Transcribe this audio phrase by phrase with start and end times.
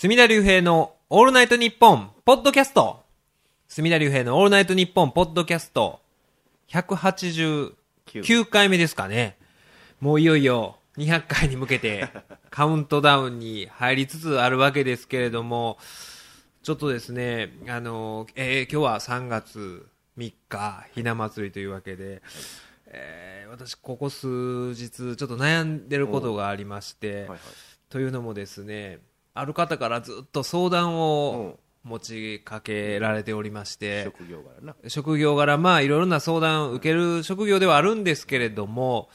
[0.00, 3.02] 隅田隆平のオールナイトニッポンポッドキャスト。
[3.66, 5.98] 隅田隆平のオールナイトニッポンポッドキャスト。
[6.68, 7.74] 189
[8.48, 9.36] 回目ですかね。
[10.00, 12.06] もういよいよ200回に向けて
[12.48, 15.80] カウントダウンに入りつつあるわけですけれども、
[16.62, 19.84] ちょっとですね、あの、えー今日は3月
[20.16, 22.22] 3日、ひな祭りというわけで、
[22.86, 24.28] えー私、ここ数
[24.76, 27.38] 日、ちょっと悩んでることがありまして、はいはい。
[27.90, 29.00] というのもですね、
[29.38, 39.08] ある方からずっと相談を持ちかけられておりまして、職業柄な職業柄、まあ、いろいろな相談を受ける職業ではあるんですけれども、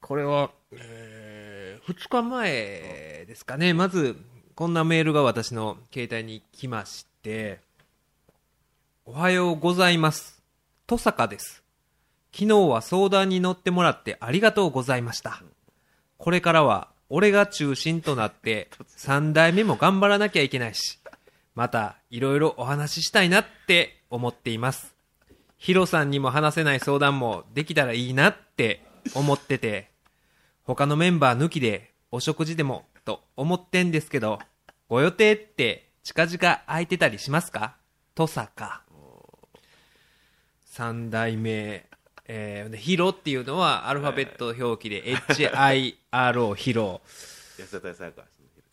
[0.00, 4.16] これは、え2日前ですかね、まず、
[4.54, 7.60] こんなメールが私の携帯に来まして、
[9.06, 10.42] おはようございます。
[10.86, 11.62] 登坂です。
[12.32, 15.42] 昨日は相談に乗ってもらってありがとうございました。
[16.18, 20.98] これからは、俺が中心となって、三代目も頑張らなきゃいけないし、
[21.54, 24.94] また、いろいろお話ししたいなって思っています。
[25.56, 29.90] ヒロさんにも話せない相談もできたらいいなって思ってて、
[30.62, 34.38] 他のメンバー抜きでお食事でもと思ってんですけど、
[34.88, 37.74] ご予定って近々空いてたりしますか？
[38.14, 38.82] とさか。
[40.64, 41.87] 三代目、
[42.28, 47.00] えーでヒロっていうのはアルファベット表記で HIRO ヒロ。
[47.58, 48.26] 安田大サーカス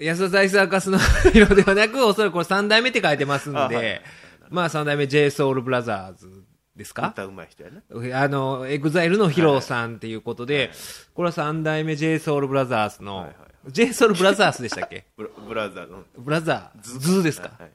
[0.03, 0.99] 安田大サーカスの
[1.31, 4.01] ヒロではなく、おそらくこれ三代目って書いてますんで、あはい。
[4.49, 6.43] まあ三代目 JSOULBROTHERS
[6.75, 7.07] ですか？
[7.13, 8.21] 歌うまい人やな。
[8.21, 10.71] あの、エグザイルのヒロさんっていうことで、
[11.13, 13.35] これは三代目 JSOULBROTHERS の、はいはい
[13.71, 17.71] JSOULBROTHERS でしたっけブラブラザーのブラザーズズですか、はい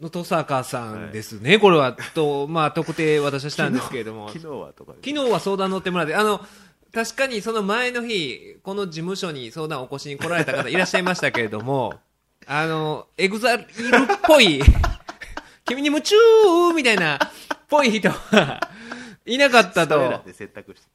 [0.00, 1.58] の登坂さんですね。
[1.58, 6.40] これは、と、 まあ特定私はしたんですけれども、昨日はとか昨日は相談乗ってもらって、あの、
[6.92, 11.94] 確かにその前の日、この事務所に相談をお越しに来られた方いらっしゃいましたけれども、
[12.46, 13.66] あの、エグザイルっ
[14.22, 14.62] ぽい、
[15.66, 16.16] 君に夢中
[16.74, 17.18] みたいな、
[17.68, 18.60] ぽい人は
[19.26, 20.22] いなかったと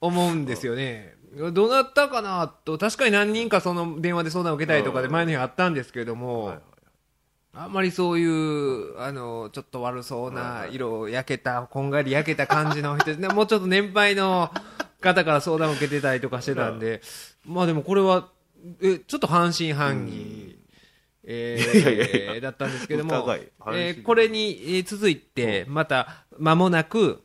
[0.02, 1.16] 思うんですよね。
[1.54, 6.75] どうなったかなと、確かに何人かその電話で相談を受けたりとかで前の日あったんですけれども、はいはい
[7.58, 13.30] あんまりそういう、あの、ちょっと悪そうな色焼けた、こんがり焼けた感じの人ね。
[13.30, 14.52] もうちょっと年配の
[15.00, 17.02] 方から相談を受けてたりとかしてたんで、
[17.46, 18.28] まあでもこれは、
[18.82, 20.56] え、ちょっと半信半疑。
[21.28, 23.16] えーだったんですけども
[23.80, 27.24] えーこれにえー続いて、また、間もなく、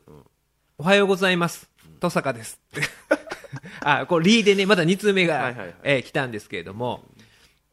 [0.77, 1.69] おはようございます。
[1.95, 2.59] 登坂です。
[3.83, 5.53] あ、これリーでね、また2通目が、
[5.83, 7.03] えー来たんですけれども、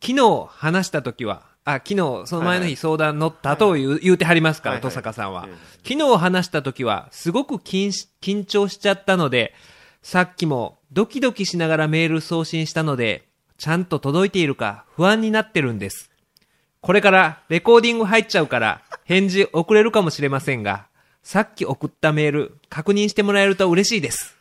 [0.02, 5.44] 昨日話した時は、あ、昨日、その前の日相談乗ったと言う,、言うてはりますから、登坂さんは。
[5.44, 5.56] うん
[5.86, 9.54] 昨日話した時は、すごく緊し緊張しちゃったので、
[10.02, 16.10] さっきもドキドキしながらメール送信したので、ちゃんと届いているか不安になってるんです。
[16.82, 20.88] これからレコーディング入っちゃうから、返事遅れるかもしれませんが、
[21.22, 24.36] さっき送ったメール、確認してもらえると嬉しいです。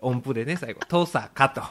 [0.00, 1.62] 音符でね、最後、トサカと。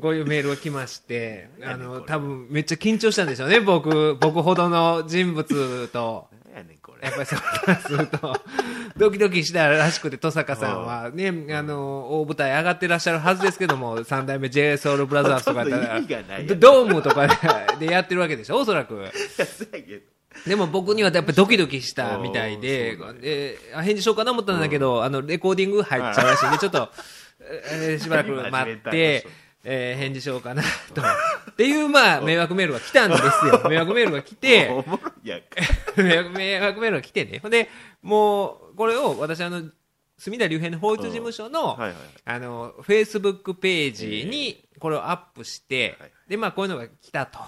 [0.00, 6.28] こういうメールが来まして、 あの、多分めっちゃ緊張したんでしょうね、僕、 僕ほどの人物と。
[6.52, 7.08] 何やねんこれ。
[7.08, 8.34] やっぱりそうすると、
[8.96, 11.10] ドキドキしたらしくて、登坂さんは。
[11.14, 17.26] ね、あの、大舞台上がってらっしゃるはずですけども、三代目 JSOULBROTHERS とかやったらほとんど意味がないやドームとか
[17.78, 19.00] ででやってるわけでしょ、おそらく。
[20.46, 26.90] でも僕にはやっぱりドキドキしたみたいでおーそうなん、であ返事しようかな思ったんだけど、あの、レコーディング入っちゃうらしいんで、ちょっと、
[27.70, 29.26] えーしばらく待って、
[29.64, 31.02] えー返事しようかなと。
[31.50, 33.62] っていう、まあ、迷惑メールが来たんですよ。
[33.68, 34.68] 迷惑メールが来て、
[35.96, 37.38] 迷惑 迷惑メールが来てね。
[37.40, 37.68] ほんで、
[38.02, 39.62] もう、これを私、あの、
[40.18, 47.38] 隅田隆平の法律事務所の、はいはいあの、フェイスブックページにこれをアップして、はいで、まあ、こういうのが来たと。
[47.38, 47.42] い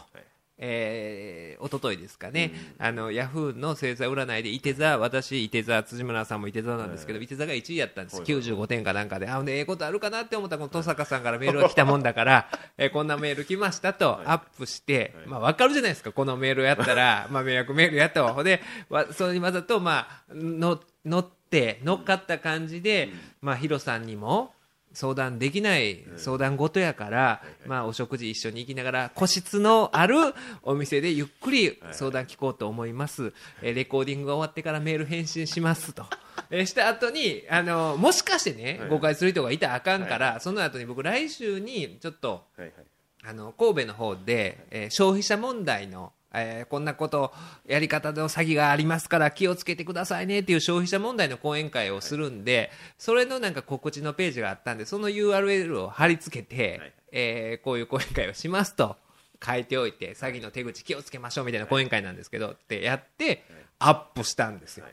[0.58, 8.14] えー、おとといですかね、あの、ヤフーの星座占いで、伊手座、私、伊手座、辻村さんも伊手座なんですけど、伊手座が1位やったんです。
[8.14, 18.32] はいはい95点かなんかで、あ、ほんで、ええことあるかなって思ったら、この登坂さんからメールが来たもんだから、 えーこんなメール来ましたと、アップして、まあ、わかるじゃないですか、このメールやったら、 まあ、迷惑メールやったわ。
[18.32, 23.10] ほんで、わそれにわざと、まあ、の、乗って、乗っかった感じで、
[23.42, 24.55] まあ、ヒロさんにも、
[24.96, 30.16] 相談できない相談事やから、まあ、お食事一緒に行きながら、個室のある
[30.62, 33.34] お店でゆっくり相談聞こうと思います。
[33.60, 36.06] えーレコーディングが終わってからメール返信しますと。
[36.48, 38.88] えーした後に、あの、もしかしてね、はい。
[38.88, 42.46] 誤解する人がいたらあかんから、その後に僕来週にちょっと、
[43.22, 47.32] あの神戸の方で、えー消費者問題の、えーこんなこと
[47.66, 56.92] やり方の詐欺がありますから気をつけてくださいねっていう消費者問題の講演会をするんで、それのなんか告知のページがあったんでその URL を貼り付けて、はい。
[57.12, 58.96] えーこういう講演会をしますと
[59.44, 63.44] 書いておいて詐欺の手口気をつけましょうみたいな講演会なんですけどってやって
[63.78, 64.86] アップしたんですよ。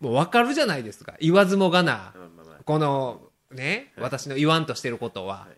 [0.00, 1.14] もう分かるじゃないですか。
[1.20, 2.12] 言わずもがな
[2.64, 3.20] この
[3.50, 5.48] ね私の言わんとしてることは。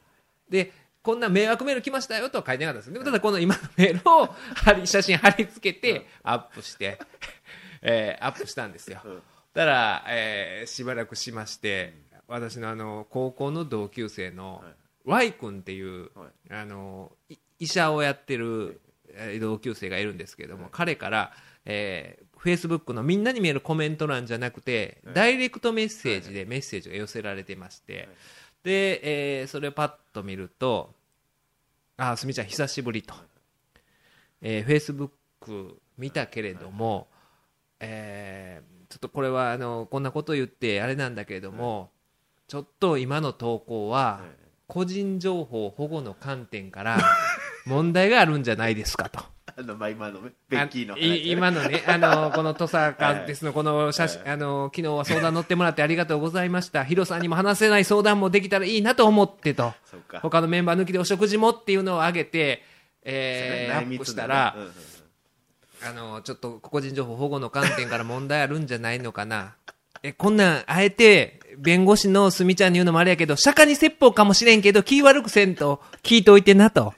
[0.48, 0.72] で
[1.02, 2.92] こんな迷惑メール来ましたよとは書いてなかったです。
[2.92, 6.98] でもただこの今のメールを 貼り写真貼り付けてアップして、
[7.82, 9.00] えーアップしたんですよ。
[9.04, 9.22] うん。
[9.52, 11.94] たら、えーしばらくしまして
[12.28, 14.64] 私のあの高校の同級生の
[15.04, 16.52] Y 君っていう、はい。
[16.54, 18.80] あのい医者をやってる
[19.14, 21.34] えー同級生がいるんですけども、彼から、
[21.64, 28.08] えー、Facebook のみんなに見えるコメント欄じゃなくて、ダイレクトメッセージでメッセージが寄せられてまして、
[28.62, 30.94] で、えーそれをパッと見ると
[31.96, 33.14] 「あすみちゃん久しぶり」と
[34.40, 37.08] 「えー、Facebook 見たけれども、
[37.80, 41.90] えーちょっとこれはあのこんなこと言ってあれなんだけれども、
[42.46, 44.20] ちょっと今の投稿は
[44.66, 46.98] 個人情報保護の観点から
[47.64, 49.24] 問題があるんじゃないですかと。
[49.56, 56.84] あのまあ今のねベッキーの今のね、 あの、この土佐カですの、この写真、あの、昨日は相談乗ってもらってありがとうございました。
[56.84, 59.74] ヒロさんにも話せない相談もできたらいいなと思ってと。
[60.22, 62.64] 他のメンバー抜きでお食事もっていうのを挙げて、
[63.02, 64.72] えー、アップしたら、うんうんうん
[65.84, 69.56] あの、ちょっと個人情報保護の観点から問題あるんじゃないのかな。
[70.02, 76.94] え、こんなん、あえて、弁護士のすみちゃんに言うのもあれやけど、釈迦に説法かもしれんけど、気悪くせんと聞いておいてなと。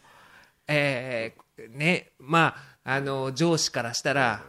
[0.69, 2.55] えー、ね、ま
[2.85, 4.43] あ、あの、上司からしたら、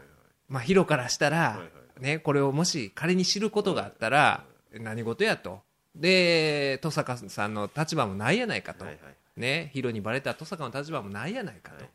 [0.50, 1.60] まあ、ヒロからしたら、
[2.00, 4.44] ね、これをもし仮に知ることがあったら、
[4.74, 5.62] 何事やと。
[5.96, 8.86] で、登坂さんの立場もないやないかと。
[9.38, 11.86] ね、ヒロにバレた登坂の立場もないやないかと。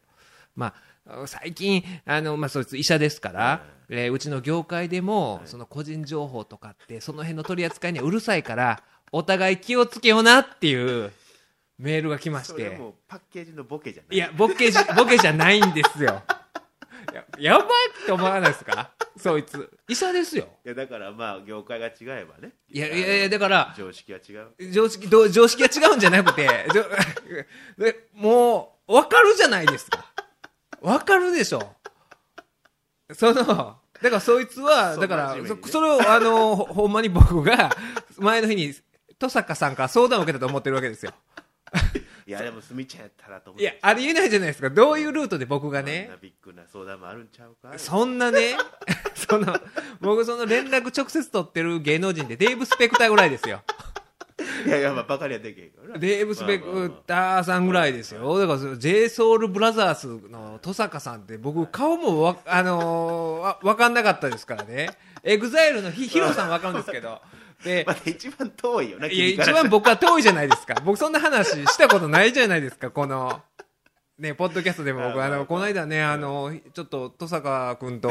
[0.57, 0.75] ま
[1.07, 11.13] あ、最近、あの、まあ、そいつ医者ですから、えーうちの業界でも、その個人情報とかって、その辺の取り扱いにはうるさいから、お互い気をつけようなっていう
[11.81, 12.65] メールが来まして。
[12.65, 16.23] それもうパッケージのボケじゃないいや、ボケじ、 ボケじゃないんですよ。
[17.13, 17.67] ややばい
[18.03, 19.69] って思わないですかそいつ。
[19.89, 20.47] 医者ですよ。
[20.65, 26.85] いやだからまあ業界が違えばねいやいやいや、だから、常識は違う常識、どう常識が違うんじゃなくて、じょ
[27.83, 30.05] でもう、わかるじゃないですか。
[30.83, 31.77] わかるでしょ。
[33.15, 37.71] その、だからそいつは、そうだから真面目にねそ、それを、あの、ほ ほんまに僕が、
[38.19, 38.75] 前の日に、
[39.21, 41.13] 登坂さんから相談を受けたと思ってるわけですよ。
[42.27, 44.71] いやでもすみちゃんやったらと思っていや、ありえないじゃないですか。
[44.71, 48.57] どういうルートで僕がこんねな、ビッグな相談もあるんちゃうかそんなね、
[49.15, 49.57] その、
[50.01, 53.63] 僕その連絡直接取ってる芸能人でデーブ・スペクターぐらいですよ。
[54.67, 58.39] いやいやまあバカにはできへんからなデーブ・スペクターさんぐらいですよ。
[58.39, 64.91] だからその、JSOULBROTHERS の登坂さんって僕顔もわ、あのーわ、わかんなかったですからね。
[65.23, 67.21] エグザイルのヒヒロさんわかるんですけど。
[67.65, 70.75] でま、だ一番遠いよないや、一番僕は遠いじゃないですか。
[70.85, 73.43] 僕そんな話したことないじゃないですか、この。
[74.19, 78.11] ね、ポッドキャストでも僕、あの、この間ね、あの、ちょっと、登坂君と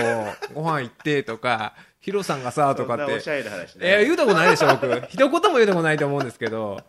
[0.55, 3.27] ご飯行ってとか、ヒロさんがさ、とかっておし。
[3.27, 4.87] ゃれな話えー、ね言うたことないでしょ、僕。
[5.09, 6.81] 一言も言うたことないと思うんですけど。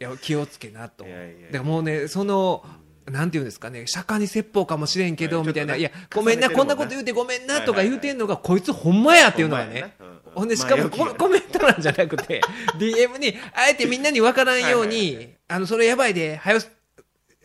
[0.00, 1.04] いや、気をつけなと。
[1.04, 2.64] いやいやいやもうね、その、
[3.10, 9.94] なんていうんですかね、釈迦に説法かもしれんけど、はいみたいな、いやごめんな、こんなこと言うてごめんな、とか言うてんのが、こいつほんまやっていうのはね。
[10.34, 12.40] ほんで、しかもまあココメント欄じゃなくて、
[12.78, 16.60] DM に、あえてみんなに分からんように、あの、それやばいで、はよ、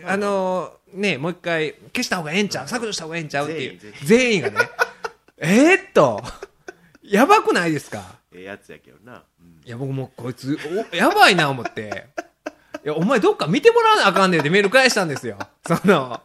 [0.05, 2.67] あの、ね、もう一回消した方がええんちゃう？
[2.67, 3.49] 削除した方がええんちゃう？
[3.49, 4.41] っていう全員。
[4.43, 4.57] がね、
[5.39, 6.21] えーっと、
[7.01, 8.19] やばくないですか？
[8.33, 9.23] ええやつやけどな。
[9.39, 9.61] うん。
[9.65, 10.57] いや、僕もうこいつ、
[10.91, 12.07] おやばいな思って。
[12.85, 15.37] いや、お前どっか見てもらわなあかんねんってメール返したんですよ。
[15.65, 16.19] その、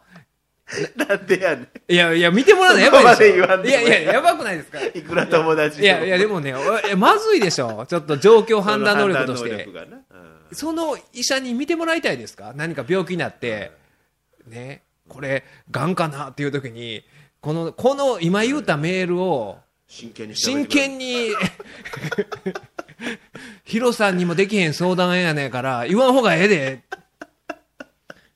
[0.97, 3.65] なんでやねいや、いや、見てもらうのやばいでしょ。
[3.65, 3.71] い。
[3.71, 4.79] やいや、やばくないですか。
[4.81, 6.55] んいくら友達いや、いや、でもね、
[6.97, 7.87] まずいでしょ。
[7.87, 9.69] ちょっと状況判断能力として。
[10.53, 12.53] その医者に見てもらいたいですか？
[12.57, 13.71] 何か病気になって、
[14.47, 17.05] ね、これ、がんかなっていう時に、
[17.41, 21.31] この、この今言うたメールを、真剣に真剣に、
[23.65, 26.83] ヒロさんにもできへん相談やねんから、言わん方がええで。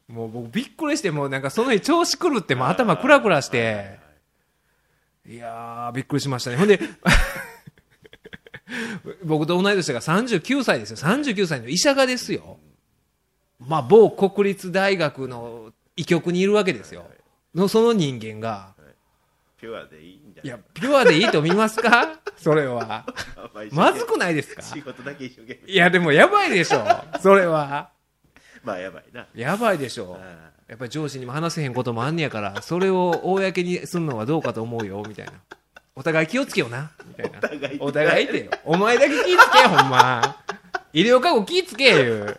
[0.09, 3.99] もう僕びっくりして、もうなんかその日調子狂って、もう頭クラクラして、
[5.26, 6.57] いやー、びっくりしましたね。
[6.57, 6.81] ほんで、
[9.25, 10.97] 僕と同い年が39歳ですよ。
[10.97, 12.59] 39歳の医者がですよ。
[13.59, 17.09] まあ、某国立大学の医局にいるわけですよ。
[17.54, 18.75] の、その人間が、
[19.59, 22.18] ピュアでいいいやピュアでいいと見ますか？
[22.37, 23.04] それは。
[23.70, 24.62] まずくないですか？
[24.62, 26.84] 仕事だけ一生懸命いや、でもやばいでしょ。
[27.20, 27.90] それは。
[28.64, 30.18] まあやばいなやばいでしょ。
[30.68, 35.32] やっぱり上司にも話せへんこともあんねやから、それを公にするのはどうかと思うよ、みたいな。
[35.94, 37.38] お互い気をつけよな、みたいな。
[37.38, 38.50] お互いお互いってよ。
[38.64, 40.37] お前だけ気ぃつけよ、ほんま。
[40.94, 42.34] 医療過護気ぃつけよ。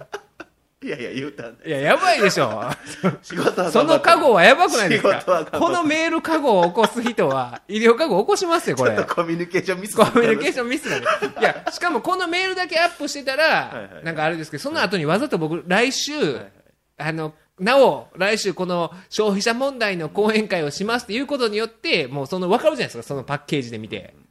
[0.83, 2.63] いやいや言うたんいや、やばいでしょ。
[3.23, 5.47] 仕事はその過去はやばくないですか？
[5.57, 8.91] このメール過去を起こす人は、医療過去を起こしますよ、これ。
[8.95, 9.05] ちょっ。
[9.05, 11.05] とコミュニケーションミスコミュニケーションミスだね。
[11.39, 16.51] いや、しかもこのメールだけアップしてたら、はいはいなんかあれですけど、その後にわざと僕、来週、はい
[16.97, 24.13] あの、なお、来週この消費者問題の講演会をしますっていうことによって、もうその分かるじゃないですか、そのパッケージで見て。
[24.15, 24.23] 俺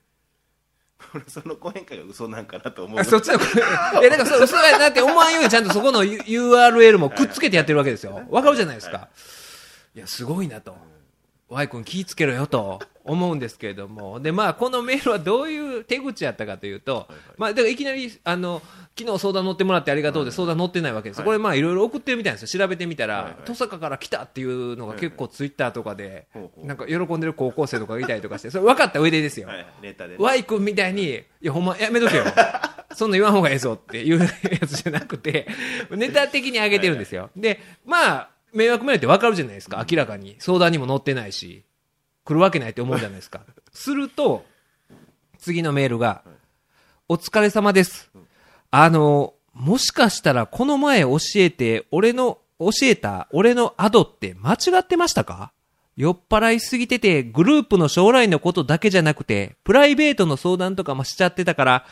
[1.28, 3.34] その講演会が嘘なんかなと思うあそっちの、
[4.00, 8.22] いや、だからそ、嘘やなって思わんようにちゃんとそこの U- URL もくっつけてやってるわけですよ。
[8.30, 9.08] わかるじゃないですか。
[9.94, 10.74] いや、すごいなと。
[11.52, 14.20] Y 君気ぃつけろよと思うんですけれども。
[14.20, 18.62] で、まあ、このメールはどういう手口やったかというと、まあ、だからいきなり、あの、
[18.98, 21.24] 昨日相談乗ってもらってありがとうで相談乗ってないわけですよ。
[21.24, 22.60] これまあ、いろいろ送ってるみたいですよ。
[22.60, 29.48] 調べてみたらはいはい、登坂から来たっていうのが結構ツイッターとかでほうほ、うなんか喜んでる高校生とかがいたりとかして、それ分かった上でですよ。
[29.48, 32.24] はいネタでね Y 君みたいに、いや、ほんま、やめとけよ。
[32.94, 34.28] そんな言わん方がええぞっていうや
[34.66, 35.46] つじゃなくて、
[35.90, 37.30] ネタ的に上げてるんですよ。
[37.34, 40.36] で、まあ、迷惑メールってわかるじゃないですか、明らかに。
[40.38, 41.64] 相談にも載ってないし、
[42.24, 43.40] 来るわけないって思うじゃないですか。
[43.72, 44.44] すると、
[45.38, 46.22] 次のメールが、
[47.08, 48.10] お疲れ様です。
[48.70, 55.52] あの、もしかしたらこの前教えて、俺の、教えた俺のアドって間違ってましたか？
[55.96, 61.86] 酔っ払いすぎてて、グループの将来のことだけじゃなくて、プライベートの相談とかもしちゃってたから、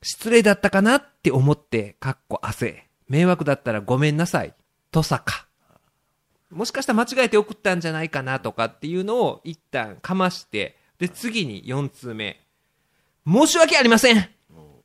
[0.00, 2.86] 失礼だったかなって思って、かっこ汗。
[3.08, 4.54] 迷惑だったらごめんなさい。
[4.92, 5.47] とさか。
[6.50, 12.40] もしかしたら間違えて送ったんじゃないかなとかっていうのを一旦かまして、で、次に4通目。
[13.26, 14.28] 申し訳ありません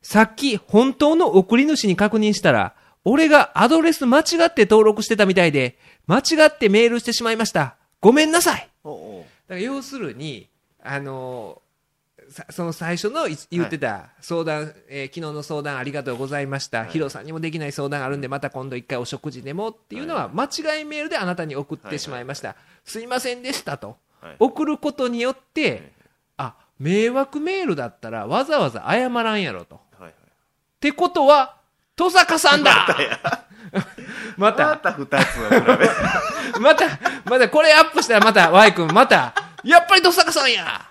[0.01, 7.77] さっき本当の送り主に確認したら、俺がアドレス間違って登録してたみたいで、間違ってメールしてしまいました。
[8.01, 8.95] ごめんなさいだか
[9.47, 10.49] ら要するに、
[10.83, 11.61] あの
[12.49, 24.35] その最初のい言ってた相談、えー昨日の相談ありがとうございました、ヒロさんにもできない相談あるんで、また今度一回お食事でもっていうのは、間違いメールであなたに送ってしまいました、すいませんでしたと、はい。
[24.39, 25.93] 送ることによって、
[26.37, 29.75] あ迷惑メールだったらわざわざ謝らんやろと。
[29.75, 30.13] っはいはい。
[30.79, 31.57] てことは、
[31.97, 32.87] 登坂さんだ。
[34.37, 35.89] ままた、た二つを比べ
[36.59, 36.85] また、
[37.25, 40.81] またこれアップしたらまた Y 君また、やっぱり登坂さんや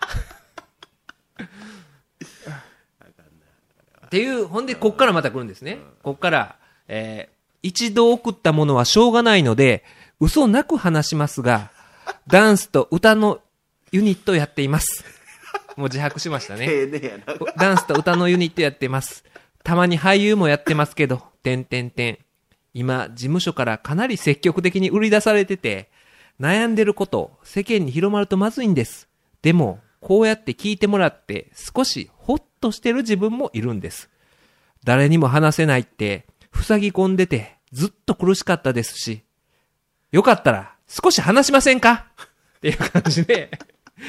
[4.12, 5.78] っていう、ほんで、こっからまた来るんですね。
[6.02, 9.84] こっから、えー一度送ったものはしょうがないので、
[10.18, 11.70] 嘘なく話しますが、
[12.26, 13.40] ダンスと歌の
[13.92, 15.04] ユニットやっています。
[15.76, 16.68] もう自白しましたね。
[17.56, 19.24] ダンスと歌のユニットやってます。
[19.62, 22.18] たまに俳優もやってますけど、てんてんてん。
[22.74, 25.88] 今、事務所からかなり積極的に売り出されてて、
[26.40, 29.08] 悩んでること、世間に広まるとまずいんです。
[29.40, 32.10] でも、こうやって聞いてもらって、少し
[32.62, 34.08] としてる自分もいるんです。
[34.84, 39.22] 誰にも話せないって、塞ぎ込んでて、ずっと苦しかったですし、
[40.12, 42.06] よかったら、少し話しませんか？
[42.56, 43.50] っていう感じで、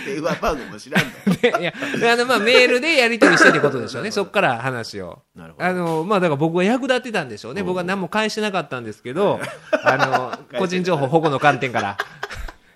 [0.05, 1.35] 電話番号も知らんの？
[1.37, 1.73] でいや、
[2.13, 4.11] あの、まあ、メールでやり取りしたってことでしょうね。
[4.11, 5.21] そっから話を。
[5.35, 7.63] なるほどあの、まあ、だから僕は役立ってたんでしょうね。
[7.63, 9.39] 僕は何も返してなかったんですけど、
[9.83, 11.97] あの、個人情報保護の観点から。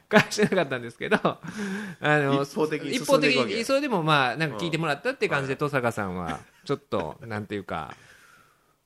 [0.10, 1.40] 返してなかったんですけど、あ
[2.02, 7.96] の、一方的に一方的に、それでもまあ、なんか聞いてもらったって感じで、登坂さんは、ちょっと、なんていうか、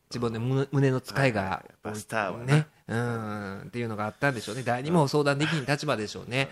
[0.09, 1.63] 自分で胸胸の使いが、
[1.93, 2.45] スターはな。
[2.45, 4.63] ね、うん、っていうのがあったんでしょうね。
[4.63, 6.49] 誰にも相談できん立場でしょうね。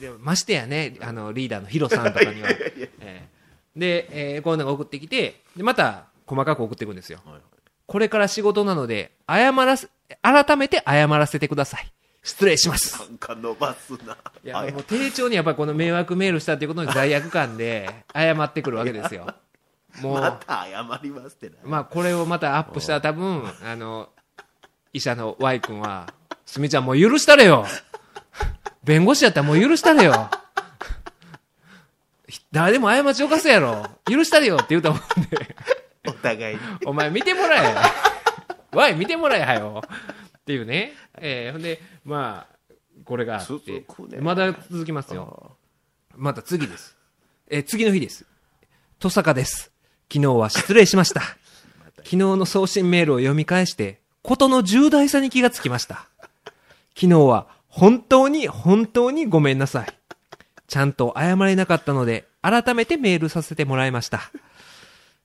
[0.00, 2.48] でもましてやね、あの、リーダーのヒロさんとかには。
[2.50, 3.28] ええ。
[3.76, 7.20] で、えーこういうのが送ってきて、で、また、細かく送っていくんですよ。
[7.24, 7.34] はい。
[7.34, 7.42] はい
[7.88, 9.88] これから仕事なので、謝らせ、
[10.20, 11.90] 改めて謝らせてください。
[12.22, 12.98] 失礼します。
[13.00, 14.16] なんか伸ばすな。
[14.44, 19.34] いや、あもう丁重にやっぱりこの迷惑メールしたっていうことに罪悪感で、謝ってくるわけですよ。
[20.02, 21.56] もう、また謝りますってな。
[21.64, 24.10] まあ、これをまたアップしたら多分、あの、
[24.92, 26.12] 医者の Y 君は、
[26.44, 27.66] すみちゃんもう許したれよ。
[28.84, 30.30] 弁護士やったらもう許したれよ。
[32.52, 33.86] 誰でも過ち犯すやろ。
[34.06, 35.56] 許したれよって言うと思うんで、
[36.06, 36.62] お互いに。
[36.86, 37.74] お前見てもらえ。
[38.72, 39.82] Y 見てもらえはよ。
[40.38, 40.92] っていうね。
[41.18, 42.74] えーほんで、まあ、
[43.04, 43.84] これがあって
[44.18, 45.58] まだ続きますよ。
[46.16, 46.96] また次です。
[47.50, 48.24] えー次の日です。
[48.98, 49.70] 登坂です。
[50.10, 51.20] 昨日は失礼しました。
[51.98, 56.08] 昨日の送信メールを読み返して、ことの重大さに気がつきました。
[56.94, 59.86] 昨日は本当に本当にごめんなさい。
[60.66, 64.20] ちゃんと謝れなかったので、改めてメールさせてもらいました。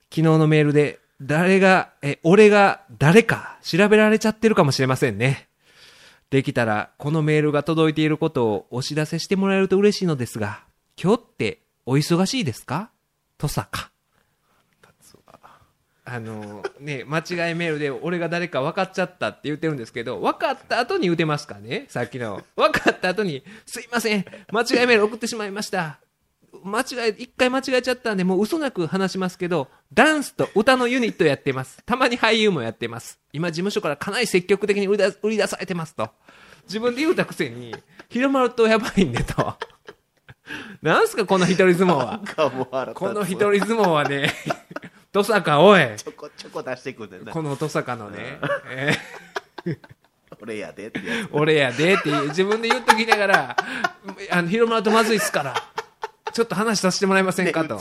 [0.10, 5.48] 昨日のメールで、誰が、え、俺が誰か調べられちゃってるかもしれませんね。
[6.34, 10.64] できたら、このメールが届いていることをお知らせしてもらえると嬉しいのですが、
[11.00, 12.90] 今日ってお忙しいですか？
[13.38, 13.92] とさか。
[16.06, 22.42] あのね、間違いメールで俺が誰か分かっちゃったって言ってるんですけど、分かった後に言うてますかね、さっきの。
[22.56, 26.00] 分かった後に、すいません、間違いメール送ってしまいました。
[26.64, 31.82] 間違え、一回間違えちゃったんで、もう嘘なく話しますけど、ダンスと歌のユニットやってます。
[31.86, 33.20] たまに俳優もやってます。
[33.32, 36.10] 今事務所からかなり積極的に売り出売り出されてますと。
[36.66, 37.76] 自分で言うたくせに、
[38.10, 39.58] 広まるとやばいんでと。
[40.82, 42.94] なんすか、この一人相撲は。
[42.94, 44.32] この一人相撲はね、
[45.12, 45.82] トサカ、おい。
[45.98, 49.78] ちょこちょこ出してくんねんなこのトサカのね、えー
[50.42, 51.00] 俺やでって
[51.32, 53.58] 俺やでって自分で言っときながら、
[54.32, 55.54] あの、広まるとまずいっすから、
[56.34, 57.64] ちょっと話させてもらえませんか？
[57.66, 57.80] と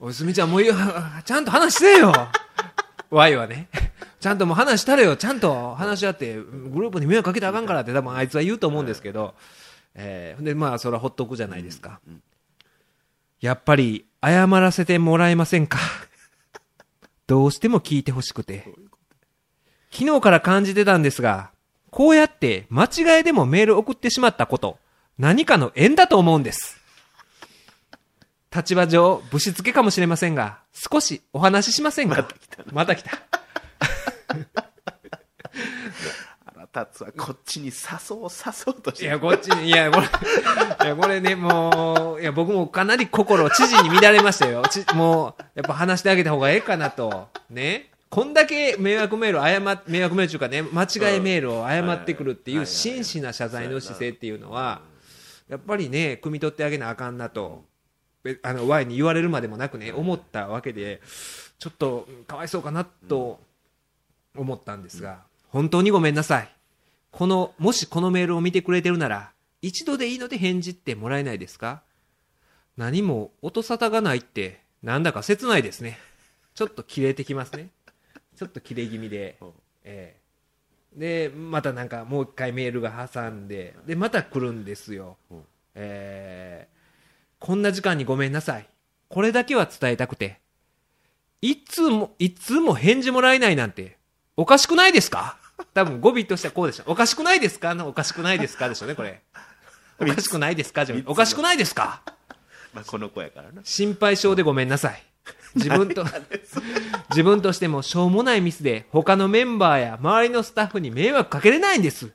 [0.00, 0.74] おい、すみちゃん、もういいよ
[1.24, 2.12] ちゃんと話してよ
[3.10, 3.68] !Y はね。
[4.20, 5.16] ちゃんともう話したれよ。
[5.16, 6.42] ちゃんと話し合って、グ
[6.80, 9.34] ループに迷惑かけたらあかんからって多分あいつは言うと思うんですけど、
[9.94, 12.00] えーで、まあ、それはほっとくじゃないですか。
[13.40, 15.78] やっぱり、謝らせてもらえませんか？
[17.26, 18.64] どうしても聞いてほしくて。
[19.90, 21.50] 昨日から感じてたんですが、
[21.90, 24.78] こうやって間違いでもメール送ってしまったこと、
[25.18, 26.80] 何かの縁だと思うんです。
[28.54, 32.28] 立場上、ぶしつけかもしれませんが、少しお話ししませんか？
[32.72, 33.10] また来た。
[36.72, 37.72] 腹立つわこっちに誘
[38.10, 44.62] おう誘おうとしていや、こっちに、いや、これ、いや、これね、もう、いや、僕もかなり心、知事に乱れましたよ。
[44.70, 47.28] ちもう、やっぱ話してあげた方がええかなと。
[47.50, 47.90] ね。
[48.08, 54.80] こんだけ迷惑メール謝っ、迷惑メールというかね、間違いメールを謝ってくるっていう真摯な謝罪の姿勢っていうのは、
[55.48, 57.64] やっぱりね、汲み取ってあげなあかんなと、
[58.22, 61.00] べあの、Y に言われるまでもなくね、思ったわけで、
[61.58, 63.40] ちょっと、うんかわいそうかなと
[64.36, 66.54] 思ったんですが、本当にごめんなさい。
[67.10, 71.82] この、もしこのメールを見てくれてるなら、一度でいいので返事ってもらえないですか？
[72.76, 75.98] 何も音沙汰がないって、なんだか切ないですね。
[76.54, 77.70] ちょっと切れてきますね。
[78.36, 79.38] ちょっと切れ気味で。
[79.84, 80.17] え
[80.94, 85.16] で、またなんかもう一回メールが挟んで、で、また来るんですよ。
[85.30, 85.42] うん
[85.74, 86.78] えー
[87.40, 88.66] こんな時間にごめんなさい。
[89.08, 90.40] これだけは伝えたくて。
[91.40, 93.96] いつも、いつも返事もらえないなんて、
[94.36, 95.38] おかしくないですか？
[95.72, 96.82] 多分語尾としてはこうでしょ。
[96.88, 97.76] おかしくないですか？
[97.76, 99.22] のおかしくないですかでしょうね、これ。
[100.00, 102.02] おかしくないですかじゃおかしくないですか？
[102.74, 105.02] まあ、この子やからな心配性でごめんなさい。
[105.54, 106.04] 自分と、
[107.10, 112.10] 自分としてもしょうもないミスで他のメンバーや周りのスタッフに迷惑かけれないんです。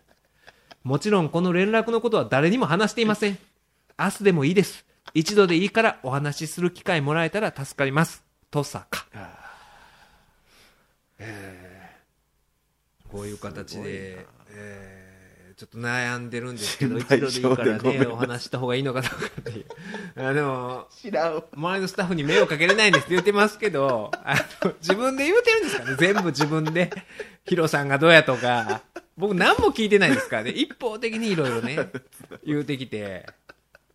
[0.83, 3.37] もちろんこの連絡のことは誰にも話していません。
[3.97, 4.85] 明日でもいいです。
[5.13, 8.23] 一度でいいからお話しする機会もらえたら助かります。
[8.51, 9.07] とさか。
[11.19, 11.73] えー
[13.13, 15.02] こういう形で、えー
[15.63, 19.65] ちょっと悩んでるんですけど、一度でいいからね、お話した方がいいのかどうかっていう。
[20.17, 25.95] あでも、知らん周りのスタッフに迷惑かけれないんですって言ってますけど、あの、自分で言うてるんですかね？
[25.97, 26.91] 全部自分で。
[27.45, 28.81] ヒロさんがどうやとか。
[29.15, 30.49] 僕何も聞いてないですからね。
[30.49, 31.77] 一方的にいろいろね、
[32.45, 33.25] 言うてきて。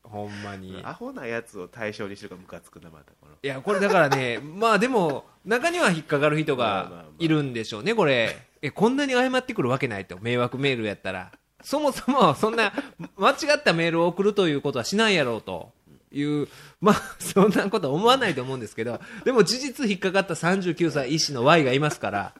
[0.02, 0.80] ほんまに。
[0.84, 8.38] アホなやつを対象にしてるからムカつくなまたこのいや、これだからね、まあでも、中には引っかかる人がいるんでしょうね、これ。
[8.62, 10.18] え、こんなに謝ってくるわけないと。
[10.18, 11.30] 迷惑メールやったら。
[11.62, 12.72] そもそも、そんな、
[13.16, 15.72] 間違ったメールを送るということはしないやろうと。
[16.10, 16.48] いう、
[16.80, 22.34] まあ、そんなことは思わないと思うんですけど、でも事実引っかかった39歳医師の Y がいますから。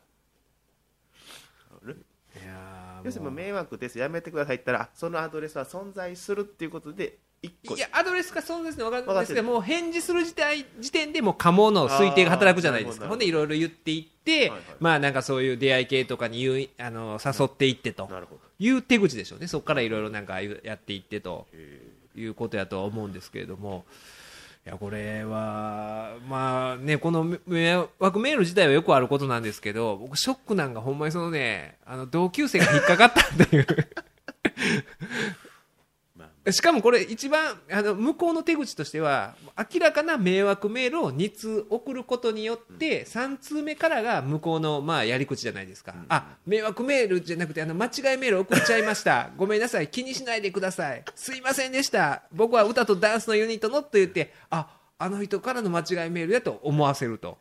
[1.84, 1.88] い
[2.46, 3.98] やー要するに迷惑です。
[3.98, 7.76] やめてくださいって言ったらあそのアドレスは存在するっていうことで一個。
[7.76, 13.08] いや、アドレスかそうですね、わかんないですけど、もう返事する時点時点でもう可能の推定が働くじゃないですか。
[13.08, 14.60] ほんでいろいろ言っていって、はいはい。
[14.80, 18.08] まあなんかそういう出会い系とかに言う、あの、誘っていってと。
[18.08, 19.46] なるほどいう手口でしょうね。
[19.46, 21.80] そこからいろいろなんかやっていってとへ
[22.16, 23.84] いうことやとは思うんですけれども、
[24.66, 33.66] いや、これは、まあね、この迷惑メール自体はよくあることなんですけど、僕ショックなんかほんまにそのね、あの、同級生が引っかかったっていう。
[36.48, 49.30] まあしかもこれ一番あの向こうの手口としては明らかな迷惑メールを2通送ることによって3通目からが向こうのまあやり口じゃないですか、あ迷惑メールじゃなくてあの間違いメール送っちゃいました。
[49.36, 49.88] ごめんなさい。
[49.88, 51.04] 気にしないでください。
[51.14, 52.22] すいませんでした。
[52.32, 57.38] 僕は歌とダンスのユニットのと言ってああの人からの間違いメールだと思わせると。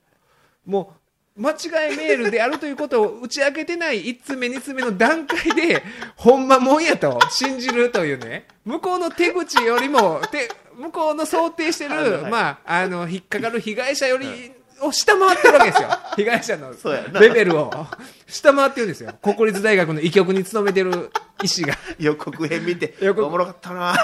[0.66, 1.07] もう
[1.38, 5.84] 間違いメールであるということを打ち明けてない1つ目2つ目の段階で
[6.18, 8.48] ほんまもんやと信じるというね。
[8.66, 12.32] 向こうの手口よりもて向こうの想定してる、はい。
[12.32, 15.90] まあ、あの引っかかる被害者よりを下回ってるわけですよ。
[16.16, 16.74] 被害者の
[17.20, 17.88] レベルを。
[18.28, 19.14] 下回ってるんですよ。
[19.22, 21.12] 国立大学の医局に勤めてる
[21.44, 21.78] 医師が。
[22.00, 23.96] 予告編見ておもろかったな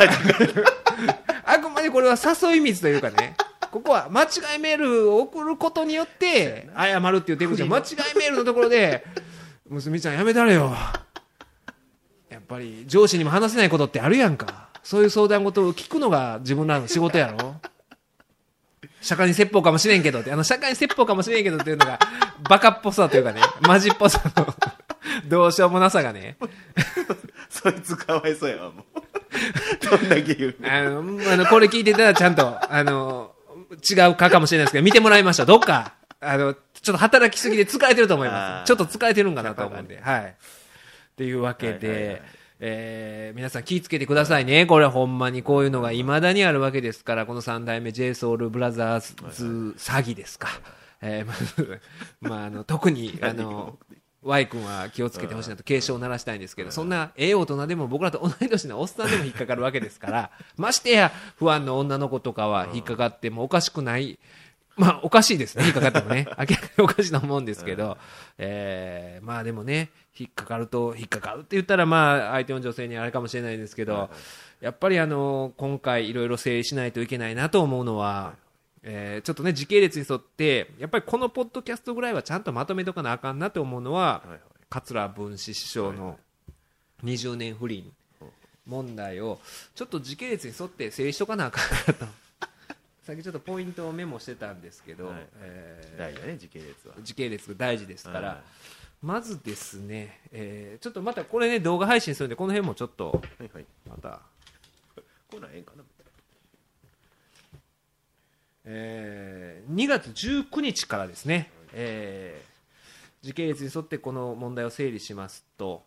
[1.46, 3.36] あくまでこれは誘い水というかね
[3.73, 9.03] ここは間違いメールを送ることによって謝るっていう手口は間違いメールのところで
[9.67, 10.71] 娘ちゃんやめたれよ。
[12.29, 14.69] やっぱり上司にも話せないことってあるやんか。
[14.83, 17.55] そういう相談事を聞くのが自分らの仕事やろ。
[19.01, 20.31] 釈迦に説法かもしれんけどって。
[20.31, 21.97] あの釈迦に説法かもしれんけどっていうのが
[22.47, 24.53] バカっぽさというかねマジっぽさの
[25.27, 26.38] どうしようもなさがね。
[27.49, 29.03] そいつかわいそうやわもう。
[29.89, 30.99] どんだけ言うあの、
[31.31, 33.33] あの、これ聞いてたらちゃんと、あの、
[33.73, 35.45] 違うかかもしれないですけど、見てもらいました。
[35.45, 38.67] どっか、あの、ちょっと働きすぎで疲れてると思います。
[38.67, 40.21] ちょっと疲れてるんかなと思うんで、はい。
[40.23, 42.21] っていうわけで、はいはいはい
[42.65, 44.65] えー皆さん気ぃつけてくださいね。
[44.65, 50.47] これほんまにこういうのが未だにあるわけですから、この三代目 JSOULBROTHERS 詐欺ですか。
[51.01, 51.79] えー
[52.21, 53.77] まあ、あの、特に、あの、
[54.23, 64.19] Y 君は気をつけてほしいなと警鐘を鳴らしたいんですけど、そんなええ大人でも僕らと同い年のおっさんでも引っかかるわけですから、 ましてや不安の女の子とかは引っかかってもおかしくない、
[64.75, 66.25] まあおかしいですね、引っかかってもね。
[66.31, 67.97] 明らかにおかしいと思うんですけど、
[68.38, 74.09] えーまあでもね、引っかかると、引っかかるって言ったらまあ相手の女性にあれかもしれないですけど、
[74.62, 78.36] やっぱりあの、今回いろいろ整理しないといけないなと思うのは、
[78.84, 84.39] えーちょっとね、時系列に沿って、やっぱりこのポッドキャストぐらいはちゃんとまとめとかなあかんなと思うのは、はいはい。
[84.69, 86.19] 桂文枝師匠の
[87.04, 87.91] 20年不倫
[88.65, 89.39] 問題を
[89.76, 92.06] ちょっと時系列に沿って整理しとかなあかんなと。
[93.04, 95.28] さっきちょっとポイントをメモしてたんですけど、はい。
[95.41, 96.96] えー大事だね時系列は。
[97.02, 98.43] 時系列が大事ですから、はい。
[99.02, 103.65] まずですね、えーちょっとまたこれね動画配信するんでこの辺もちょっとはいはい。
[103.88, 104.22] また、
[105.30, 105.84] こんなんええんかな
[108.65, 112.54] えー2月19日からですね、えー
[113.23, 115.86] 時系列に沿ってこの問題を整理しますと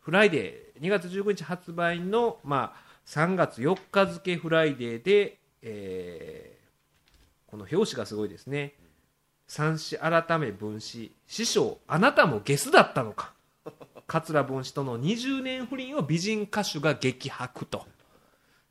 [0.00, 6.58] フライデー2月19日発売の、まあ、3月4日付フライデーで、えー
[7.48, 8.74] この表紙がすごいですね。
[9.46, 13.32] 三枝改め文枝師匠あなたもゲスだったのか。
[14.06, 17.86] 桂文枝との20年不倫を美人歌手が激白と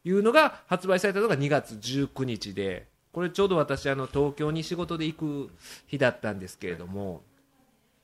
[0.03, 2.87] いうのが発売されたのが2月19日で。
[3.17, 5.49] これちょうど私あの東京に仕事で行く
[5.87, 7.23] 日だったんですけれども、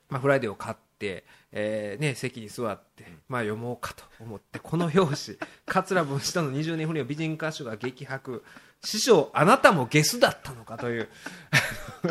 [0.08, 1.22] まあ、フライデーを買って、
[1.52, 8.42] えーね、席に座って、まあ、読もうかと思ってこの表紙 桂文枝との20年不倫を美人歌手が激白。
[8.82, 11.08] 師匠あなたもゲスだったのかという。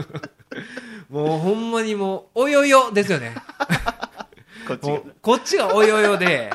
[1.12, 3.36] もうほんまにもうおよよですよね。
[4.66, 5.02] こっちが。
[5.22, 6.54] こっちがおよよで、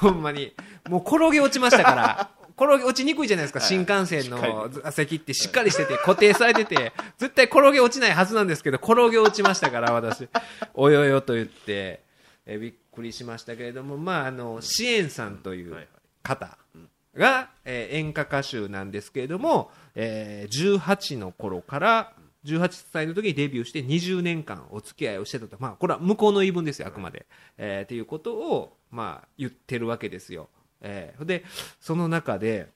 [0.00, 0.54] ほんまに、
[0.88, 10.28] もう転げ落ちましたから、転げ落ちにくいじゃないですか、新幹線の座席ってしっかりしてて、固定されてて、 絶対転げ落ちないはずなんですけど、転げ落ちましたから、私、
[10.74, 12.02] およよと言って、
[12.46, 15.76] えびっくりしましたけれども、まあ、あの、支援さんという
[16.22, 16.56] 方
[17.16, 22.12] が、えー演歌歌手なんですけれども、えー18の頃から、
[22.44, 27.26] 18歳の時にデビューして20年間お付き合いをしてたと、まあ、これは向こうの言い分ですよ、あくまで。
[27.58, 30.48] えーっていうことを、まあ、言ってるわけですよ。
[30.86, 31.44] えーで、
[31.80, 32.68] その中で、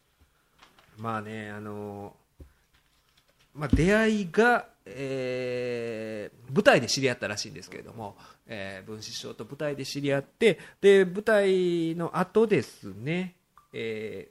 [0.97, 2.45] まあね、あのー
[3.55, 8.17] まあ、出会いが、えー舞台で知り合ったらしいんですけれども、
[8.47, 13.35] えー文枝師匠と舞台で知り合ってで舞台の後ですね、
[13.75, 14.29] え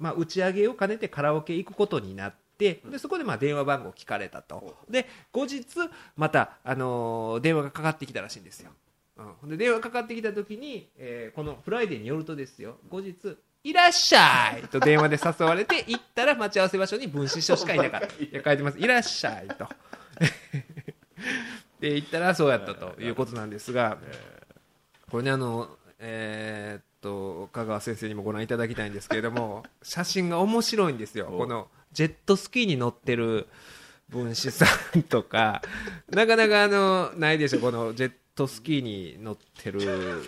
[0.00, 4.76] まあ、打ち上げを兼ねてカラオケ行くことになってでそこでまあ電話番号聞かれたと。
[4.90, 5.64] で後日
[6.16, 8.70] また、あの電話がかかってきたらしいんですよ、
[9.42, 12.78] うん、で電話かかってきた時に、えーこの「フライデー」によるとですよ。
[12.88, 18.06] 後日「いらっしゃい 」と電話で誘われて行ったら待ち合わせ場所に文枝師匠しかいなかった。
[18.22, 19.68] いや書いてます「いらっしゃい」と。
[21.80, 23.98] で行ったらそうやったということなんですが、
[25.10, 31.28] これねあのえーっと香川先生にもご覧いただきたいんですけれども写真が面白いんですよ。
[31.30, 31.38] お。
[31.38, 33.48] このジェットスキーに乗ってる
[34.08, 35.62] 分子さんとか。
[36.10, 38.16] なかなかあのないでしょこのジェット
[38.46, 39.80] スキーに乗ってる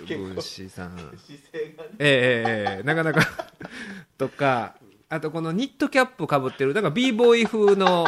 [0.06, 0.96] 分子さん。
[0.98, 1.16] 姿
[1.52, 3.26] 勢がねええええなかなか。
[4.18, 4.76] とか
[5.08, 8.06] あとこのニットキャップかぶってるなんか b ボーイ風の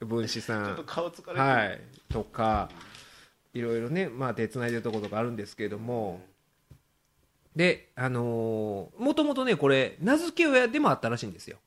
[0.00, 0.86] 分子さん。
[1.34, 2.70] はい、とか
[3.52, 6.22] いろいろね、まあ、手つないでるところとかあるんですけれども。
[7.56, 11.58] であのーもともとねこれ名付け親でもあったらしいんですよ。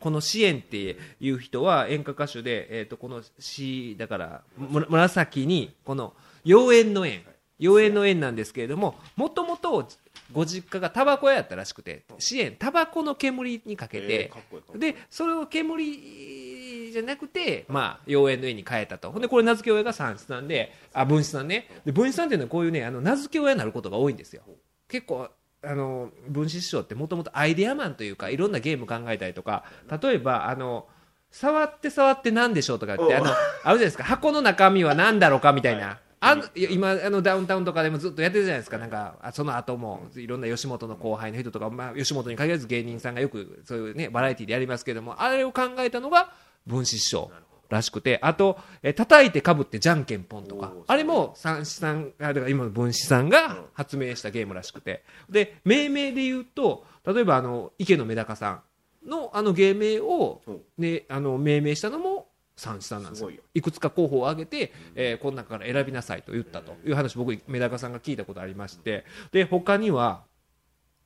[0.00, 7.22] この支援っていう人は演歌歌手で、えー、とこの詩だからむ紫にこの妖艶の縁。
[7.60, 9.88] 妖艶の縁なんですけれどももともと
[10.32, 14.32] ご実家がタバコ屋やったらしくて支援タバコの煙にかけて、
[14.76, 19.12] でそれを煙じゃなくて、まあ、妖艶の絵に変えたと。
[19.12, 21.68] ほんでこれ名付け親が三子さんであ文子さんね。
[21.84, 24.42] で文子さんっていうのはこういうねあの名付け親になることが多いんですよ。
[24.88, 25.28] 結構
[25.62, 29.64] あの文子師匠ってもともとアイデアマンというかいろんなゲーム考えたりとか
[30.02, 30.86] 例えばあの
[31.30, 34.04] 触って触って何でしょうとかってあのあるじゃないですか。
[34.04, 35.98] 箱の中身は何だろうかみたいな。
[36.24, 46.32] あの今あのダウンタウンとかでもずっとやってるじゃないですか、なんかあその後もいろんな吉本の後輩の人とか、まあ、吉本に限らず芸人さんがよくそういう、ね、バラエティーでやりますけども、あれを考えたのが
[46.66, 47.30] 分子師匠
[47.68, 50.72] らしくて、あと、え叩いてかぶってじゃんけんぽんとか。
[50.86, 58.62] あれも三子さん、あだから今の分子さんが発明したゲームらしくて、で命名で言うと、例えばあの池野メダカさ
[59.06, 60.40] んのあの芸名を、
[60.78, 62.13] ね、あの命名したのも
[62.56, 63.30] 三子さんなんですよ。
[63.54, 69.04] いくつか候補を挙げて、えーこの中から選びなさいと言ったという話僕メダカさんが聞いたことありまして。
[69.32, 70.22] で他には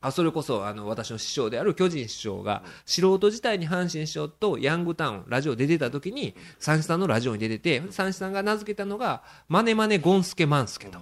[0.00, 10.98] あそれこそあの私の師匠である巨人師匠が素人時代に阪神師匠とヤングタウンラジオで出た時に三子さんのラジオに出てて三子さんが名付けたのが「マネマネゴンスケマンスケ」と。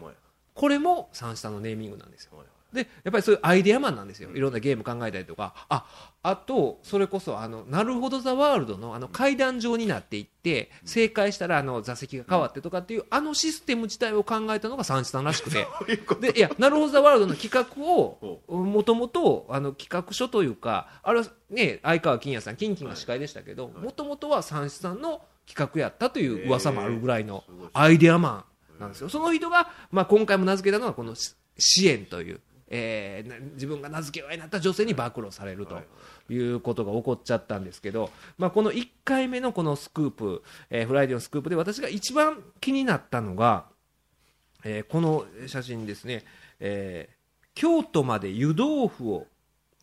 [0.54, 2.32] これも三子さんのネーミングなんですよ
[2.72, 4.30] でやっぱりそういうアイデアマンなんですよ。
[4.34, 5.54] いろんなゲーム考えたりとか。
[5.68, 5.84] あ
[6.22, 15.66] あとそれこそあのなるほどザワールドのあの階段状になっていって正解したらあの座席が変わってとかっていうあのシステム自体を考えたのが三枝さんらしくて。
[16.20, 28.44] でいやなるほどザワールドの企画をほもともとあの企画書というかあれはね相川金也さんキンキンが司会でしたけどもともとは三枝さんの企画やったという噂もあるぐらいのアイデアマ
[28.76, 29.08] ンなんですよ。
[29.08, 35.80] その人が、まあ、今回も名付けたのはこのし紫艶という、えーな自分が名付け親になった女性に暴露されると
[36.32, 43.66] いうことが起こっちゃったんですけど、まあ、この1回目のこのスクープ、えーフライデーのスクープで私が一番気になったのが、
[44.64, 46.24] えーこの写真ですね、
[46.60, 47.16] えー
[47.54, 49.26] 京都まで湯豆腐を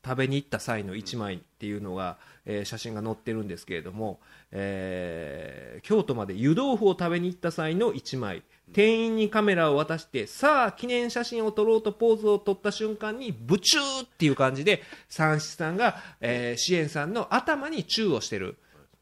[0.05, 4.19] 食べに行った際の1枚っていうのが、えー写真が載ってるんですけれども、
[4.51, 18.57] えー京都まで湯豆腐を食べに行った際の1枚店員にカメラを渡してさあ記念写真を撮ろうとポーズを取った瞬間にブチューっていう感じで三枝さんが、えー、紫艶さんの頭にチューをしてる。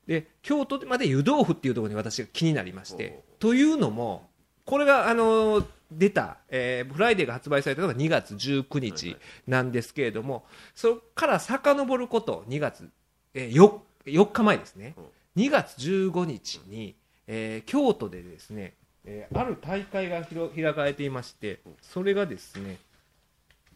[0.08, 3.24] で京都まで湯豆腐っていうところに私が気になりまして。
[3.40, 4.30] というのも
[4.66, 12.90] これがあのー出た、えーフライデーが発売されたのが2月19日なんですけれども、そこから遡ること2月、
[13.34, 14.96] えー、4, 4日前ですね、
[15.36, 16.96] 2月15日に、
[17.28, 18.76] えー京都でですね、
[19.06, 22.78] えーある大会が開かれていましてそれがですね、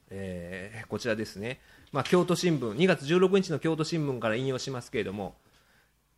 [0.10, 1.60] えーこちらですね、
[1.92, 5.36] まあ、京都新聞2月16日の京都新聞から引用しますけれども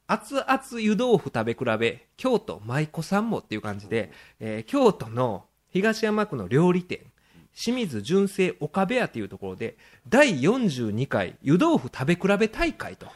[0.08, 7.00] 熱々湯豆腐食べ比べ京都舞妓さんもっていう感じで、えー京都の東山区の料理店
[7.54, 13.08] 清水純正岡部屋というところで第42回湯豆腐食べ比べ大会と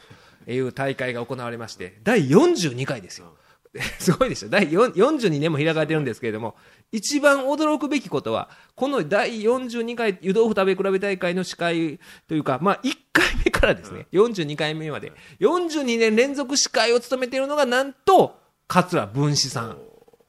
[0.50, 3.34] いう大会が行われまして第42回ですよ
[3.98, 4.48] すごいでしょ。
[4.48, 6.56] 第4 42年も開かれてるんですけれども
[6.90, 19.78] 一番驚くべきことはこの第42回湯豆腐食べ比べ大会の司会というか、まあ、1回目からですね42回目まで42年連続司会を務めているのがなんと桂文枝さん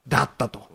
[0.08, 0.66] だったと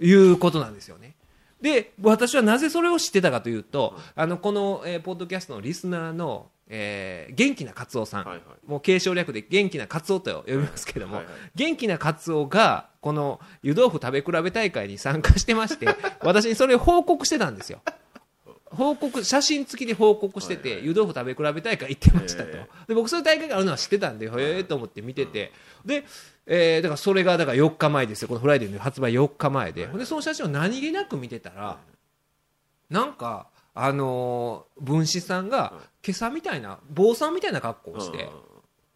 [0.00, 1.16] いうことなんですよね。
[1.60, 8.44] で私はなぜそれを知ってたかというとあのこの、えーポッドキャストのリスナーの、えー元気なカツオさん、はいはい。
[8.66, 11.34] もう継承略で元気なカツオと呼びますけども、はいはい。
[11.54, 15.88] 元気なカツオがこの湯豆腐食べ比べ大会に参加してまして
[16.20, 17.80] 私にそれを報告してたんですよ。
[18.70, 25.52] 報告写真付きで報告してて、湯豆腐食べ比べ大会行ってましたと、えで僕そういう大会があるのは知ってたんでへえと思って見てて。
[25.86, 26.04] で、
[26.46, 28.28] えーだからそれがだから4日前ですよ。
[28.28, 31.78] このフライデーの発売4日前で,、でその写真を何気なく見てたら、
[32.90, 33.46] なんか
[33.80, 35.72] あのー文枝さんが
[36.04, 38.28] 今朝みたいな坊さんみたいな格好をして、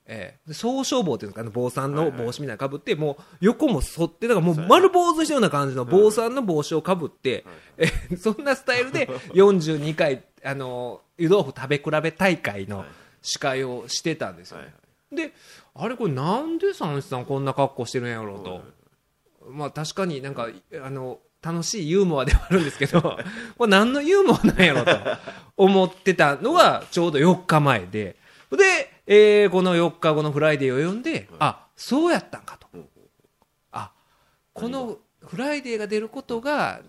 [0.06, 7.44] ええ、で宗匠帽っていうんですかね坊さんの帽子みたいなのかぶって、もう横も剃ってだからもう丸坊主にしたような感じの坊さんの帽子をかぶって、
[7.78, 12.84] ええ そんなスタイルで42回あの湯豆腐食べ比べ大会の
[13.22, 14.72] 司会をしてたんですよ、はいは
[15.12, 15.16] い。
[15.16, 15.32] で
[15.74, 18.62] あれこれなんで三枝さんこんな格好してるんやろうと、
[19.48, 20.48] まあ確かになんか
[20.82, 23.00] あの楽しいユーモアではあるんですけど
[23.58, 24.92] これ何のユーモアなんやろうと
[25.56, 28.16] 思ってたのがちょうど4日前で。
[28.50, 32.88] で、えーこの4日後のフライデーを読んで、あそうやったんかと、うん。
[33.72, 33.92] あ
[34.52, 36.82] このフライデーが出ることが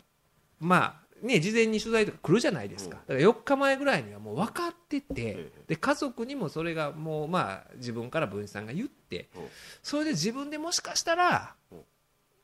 [0.59, 9.47] まあね事前に取材とか来るじゃないですか、だから4日前ぐらいにはもう分かってて、えで家族にもそれがもうまあ自分から文枝さんが言って、うん。
[9.81, 11.79] それで自分でもしかしたら、うん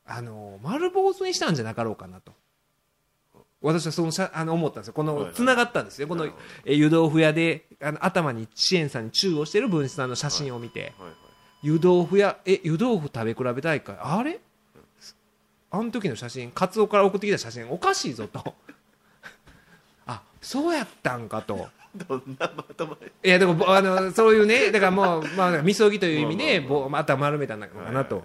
[0.06, 2.32] あの丸坊主にしたんじゃなかろうかなと。
[3.62, 5.34] 私はそのしゃあの思ったんですよ、このはいはい。
[5.34, 6.26] つながったんですよ、この
[6.64, 11.14] 湯豆腐屋であの頭に支援さんにチューをしてる文枝さんの写真を見て、はいはい
[11.62, 14.40] 湯豆腐屋、え湯豆腐食べ比べ大会、あれ？
[15.70, 18.54] あの時の写真、カツオから送ってきた写真、おかしいぞと、
[20.06, 21.68] あそうやったんかと。
[22.08, 23.12] どんなまとまり？
[23.22, 28.24] いやでもぼあのそういうねだからもうまあみそぎという意味でぼまた丸めたのかなと。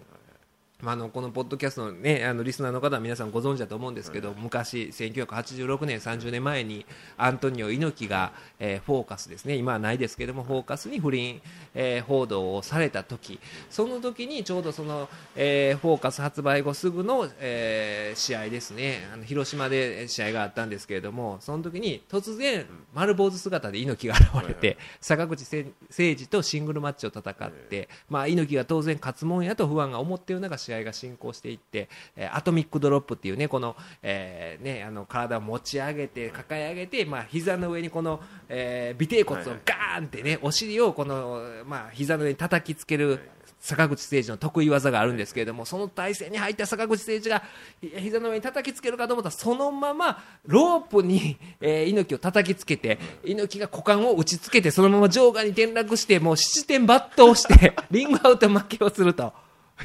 [0.86, 6.86] まあ、あのこのポッドキャストの,、ね、あのリスナーの方は皆さんご存知だと思うんですけど、昔、1986年、30年前に
[7.18, 11.42] アントニオ猪木が、えーフォーカスですね、今はないですけども、フォーカスに不倫、
[11.74, 13.40] えー報道をされた時。
[13.72, 43.20] その時にちょうどその、えーフォーカス発売後すぐの、えー試合ですね、あの広島で試合があったんですけれども、その時に突然、丸坊主姿で猪木が現れて、坂口誠二とシングルマッチを戦って、まあ、猪木が当然勝つもんやと不安が思っている中試合が進行していって、えーアトミックドロップっていうねこの、えーね、あの体を持ち上げて抱え上げて、まあ膝の上にこの、えー尾てい骨をガーンってねお尻をこの、まあ膝の上に叩きつける
[43.66, 47.44] 坂口誠二の得意技があるんですけれどもその体勢に入った坂口誠二が
[47.82, 59.34] ひ膝の上に叩きつけるかと思ったらそのままロープに、えー猪木を叩きつけて猪木が股間を打ちつけてそのまま場外に転落してもう七点抜刀してリングアウト負けをすると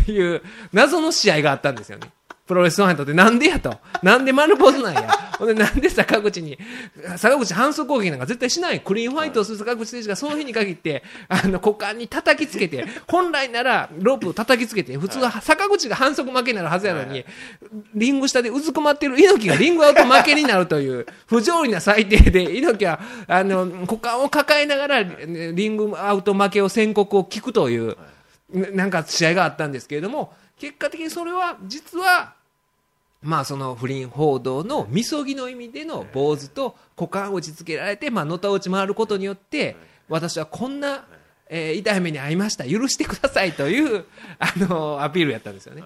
[0.06, 2.10] いう謎の試合があったんですよね。
[2.50, 3.78] プロレスファンにとってなんでやと。
[4.02, 5.08] なんで丸坊主なんや。
[5.38, 6.58] ほんでなんで坂口に、
[7.16, 8.80] 坂口反則攻撃なんか絶対しない。
[8.80, 17.24] クリーンファイトをする坂口選手がその日に限って、あの股間に叩きつけて、本来ならロープを叩きつけて、普通は坂口が反則負けになるはずやのに、
[17.94, 22.98] リング下でうずくまってる猪木がリングアウト負けになるという、不条理な最低で、猪木は、
[23.28, 27.96] あの、股間を抱えながら、リングアウト負けを宣告を聞くという、
[28.52, 32.34] ななんか試合があったんですけれども、結果的にそれは実は、
[33.22, 39.76] まあその不倫報道のみそぎの意味での坊主と股間を打ちつけられて、まあのた落ち回ることによって、
[40.08, 41.04] 私はこんな、
[41.48, 44.04] えー痛い目に遭いました、許してくださいという、
[44.38, 45.82] あの、アピールやったんですよね。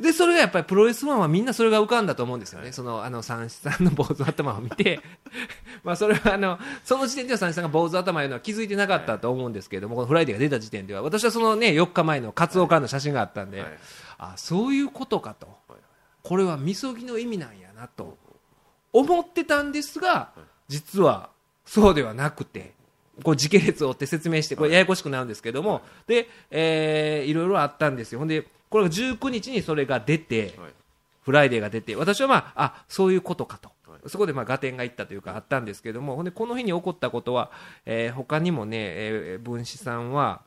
[0.00, 2.72] で、それがやっぱりプロレスファンはみんなそれが浮かんだと思うんですよね。
[2.72, 5.00] その、あの、三枝さんの坊主頭を見て、
[5.84, 13.78] まあそれはあの、その時点では三枝さんが坊主頭いうのは気づいてなかったと思うんですけれども、このフライデーが出た時点では、私はそのね、4日前のカツオからの写真があったんで、はい。
[14.18, 15.48] あ、そういうことかと。
[16.22, 18.18] これはみそぎの意味なんやなと
[18.92, 20.30] 思ってたんですが、
[20.68, 21.30] 実は
[21.64, 22.74] そうではなくて、
[23.22, 28.18] こう時系列を追って説明して、これややこしくなるんですけども、で、えーいろいろあったんですよ。
[28.18, 30.72] ほんで、これが19日にそれが出て、はい。
[31.22, 33.70] フライデーが出て、私はまあ、あ、そういうことかと。
[33.86, 34.00] はい。
[34.08, 37.50] そこでまあ合点がいったというかあったんですけども、ほんで、この日に起こったことは、
[37.84, 40.42] えー他にもね、えー分子さんは、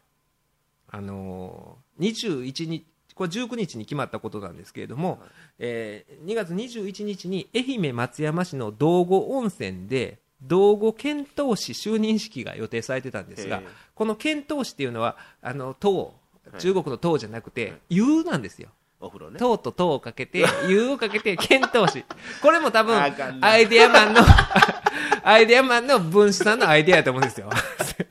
[0.89, 5.19] あのー21日、これ19日に決まったことなんですけれども、
[5.59, 13.61] えー2月21日に愛媛松山市の道後温泉で、道後遣唐使就任式が予定されてたんですが
[13.95, 16.22] この遣唐使っていうのは、あの、唐、い
[16.59, 18.69] 中国の唐じゃなくてはい、湯なんですよ。
[19.03, 22.05] お風呂ね糖と糖をかけて、 湯をかけて、遣唐使。
[22.41, 22.97] これも多分
[23.41, 24.21] アイデアマンの、
[25.23, 27.49] アイデアマンの文枝さんのアイデアやと思うんですよ。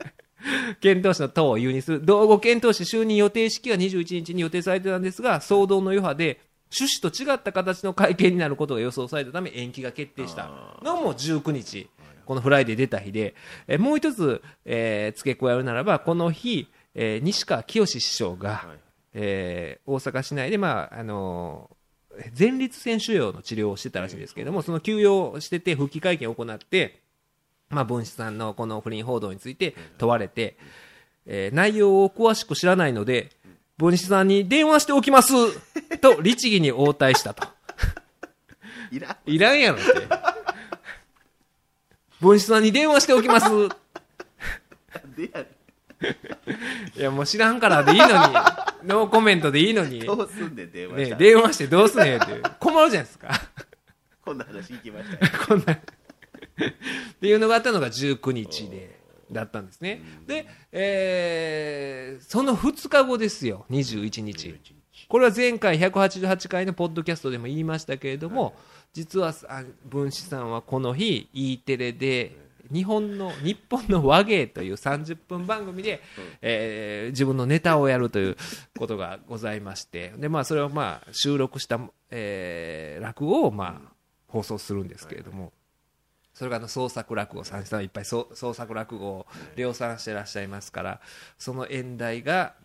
[0.81, 2.05] 遣唐使の唐を湯にする。
[2.05, 6.39] 道後遣湯使就任予定式が21日に予定されてたんですが、騒動の余波で、
[6.77, 10.49] 趣旨と違った形の会見になることが予想されたため延期が決定した
[10.81, 11.87] のも19日、
[12.25, 13.35] このフライデー出た日で、
[13.67, 18.79] えもう一つ、えー付け加えるならば、この日、えー西川きよし師匠が、はい
[19.13, 21.75] えー大阪市内で、まああのー
[22.37, 26.99] 前立腺腫瘍の治療をしてたらしいんですけれども、その休養してて、復帰会見を行って、
[27.69, 30.55] まあ、分子さんのこの不倫報道について問われて、
[31.25, 33.31] えー内容を詳しく知らないので、
[33.77, 35.33] 分子さんに電話しておきます
[35.99, 37.47] と 律儀に応対したと。
[38.91, 39.93] いらんいらんやろって。
[42.21, 43.49] 分子さんに電話しておきます。
[45.17, 45.47] でやね
[46.97, 48.11] いや、もう知らんからでいいのに、
[48.85, 53.29] ノーコメントでいいのに、どうすんで電話しね、た、電話してどうすねんって、困るじゃないですか。
[54.23, 55.73] こんな話聞きましたよ こんな。
[55.73, 55.77] っ
[57.19, 58.99] ていうのがあったのが19日で、
[59.31, 60.01] だったんですね。
[60.27, 64.55] で、えーその2日後ですよ、21日。
[65.07, 68.55] これは前回188回のポッドキャストでも言いましたけれども、
[68.93, 72.35] 実はあ分子さんはこの日 E テレで
[72.71, 76.01] 日本の日本の和芸という30分番組で、
[76.41, 78.37] えー自分のネタをやるという
[78.77, 83.93] ことがございましてで、まあ、それをまあ収録した、えー落語をまあ
[84.27, 85.51] 放送するんですけれども。
[86.33, 91.01] それがあの創作落語、三枝さんはいっぱい創創作落語を量産してらっしゃいますから、
[91.37, 92.55] その演題が、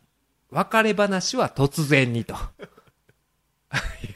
[0.50, 2.34] 別れ話は突然にと。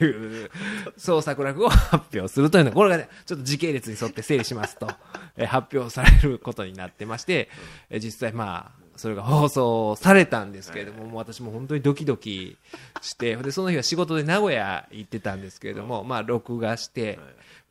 [0.01, 0.49] いう
[0.97, 4.87] 創作落語を発表するというのは、これがね、ちょっと時系列に沿って整理しますと、
[5.37, 7.49] えー発表されることになってまして、
[7.89, 12.57] えー実際まあ、それが放送されたんですけれども、もう私も本当にドキドキ
[13.01, 17.19] して、で、その日は仕事で名古屋行ってたんですけれども、まあ、録画して、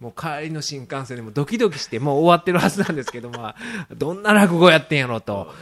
[0.01, 5.53] もう帰りの新幹線でもドキドキして、もう終わってるはずなんですけど、まあ、どんな落語やってんやろと。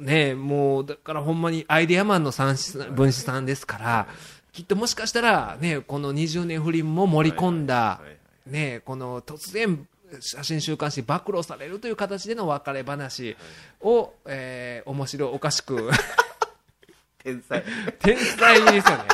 [0.00, 4.08] ねもう、だからほんまにアイデアマンの分子さんですから、
[4.56, 8.00] きっともしかしたら、ね、この20年不倫も盛り込んだ
[8.46, 9.86] ね、この突然、
[10.18, 13.36] 写真週刊誌に暴露されるという形での別れ話
[13.82, 15.90] を、えー面白おかしく、
[17.22, 17.62] 天才
[18.00, 19.04] 天才ですよね。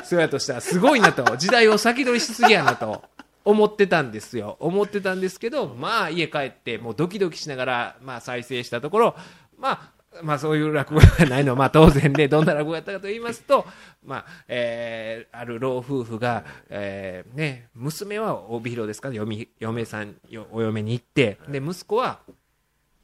[0.02, 3.04] そうやとしたらすごいなと、時代を先取りしすぎやなと
[3.44, 4.56] 思ってたんですよ。
[4.60, 9.16] 思ってたんですけど、まあ家帰ってもうドキドキしながら、まあ再生したところ、
[9.58, 11.52] まあ、まあそういう落語がないの。
[11.52, 13.66] はまあ当然ね、どんな落語やったかと言いますと、
[14.04, 19.10] まあ、えーある老夫婦が、えーね、娘は帯広ですか？
[19.10, 20.14] ね、嫁嫁さん、
[20.52, 22.20] お嫁に行って、で、息子は、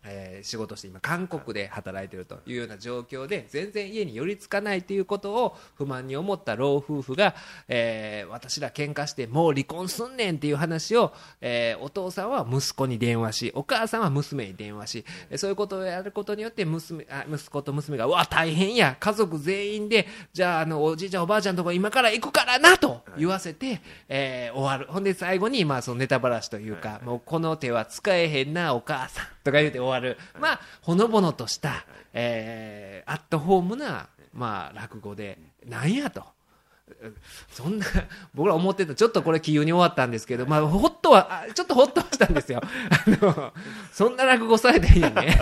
[0.04, 7.34] えー仕事して今韓国で働いてるというような状況で全然家に寄りつかないということを不満に思った老夫婦が、
[7.68, 24.92] えー私ら喧嘩してもう離婚すんねんっていう話を、えーお父さんは息子に電話しお母さんは娘に電話しえーそういうことをやることによって娘あ息子と娘がうわ大変や家族全員でじゃああのおじいちゃんおばあちゃんのとこ今から行くからなと言わせて、えー終わる。
[24.92, 29.89] ほんで最後に、まあ、そのネタばらしというか、もうこの手は使えへんなお母さんとか言うて終わる、
[30.38, 36.24] まあほのぼのとした、えーアットホームな、まあ、落語でなんやと。
[37.50, 37.86] そんな、
[38.34, 42.60] 僕ら思ってた、ちょっとこれ、杞憂に終わったんですけど、まあ、ほっとは、ちょっとほっとはしたんですよ。
[42.62, 43.52] あの、
[43.92, 45.38] そんな落語されていいよね。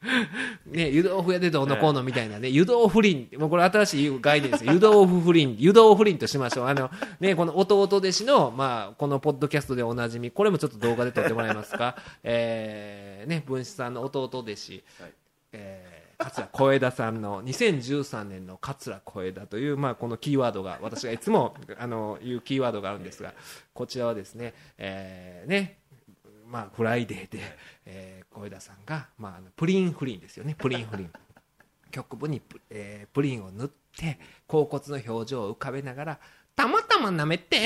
[0.66, 4.72] ね、湯豆腐屋でどうのこうのみたいなね、湯豆腐林、もうこれ新しい概念ですよ。
[4.72, 6.66] 湯豆腐不倫、湯豆腐林としましょう。
[6.66, 11.96] あの、ね、この弟弟子の、まあ、このポッドキャストでおなじみ、これもちょっと動画で撮ってもらえますか？
[12.22, 15.12] えー、ね、文枝さんの弟弟子、はい
[15.52, 23.34] えー桂小枝さんの2013年の桂小枝という、まあ、このキーワードが私がいつもあの言うキーワードがあるんですが
[23.72, 25.78] こちらはですね,、えーね
[26.48, 27.38] まあ、フライデーで、
[27.86, 31.10] えー小枝さんが、まあ、あのプリン不倫ですよねプリン不倫
[31.90, 36.20] 局部にプ,、えープリンを塗って恍惚の表情を浮かべながら
[36.54, 37.56] 「たまたま舐めて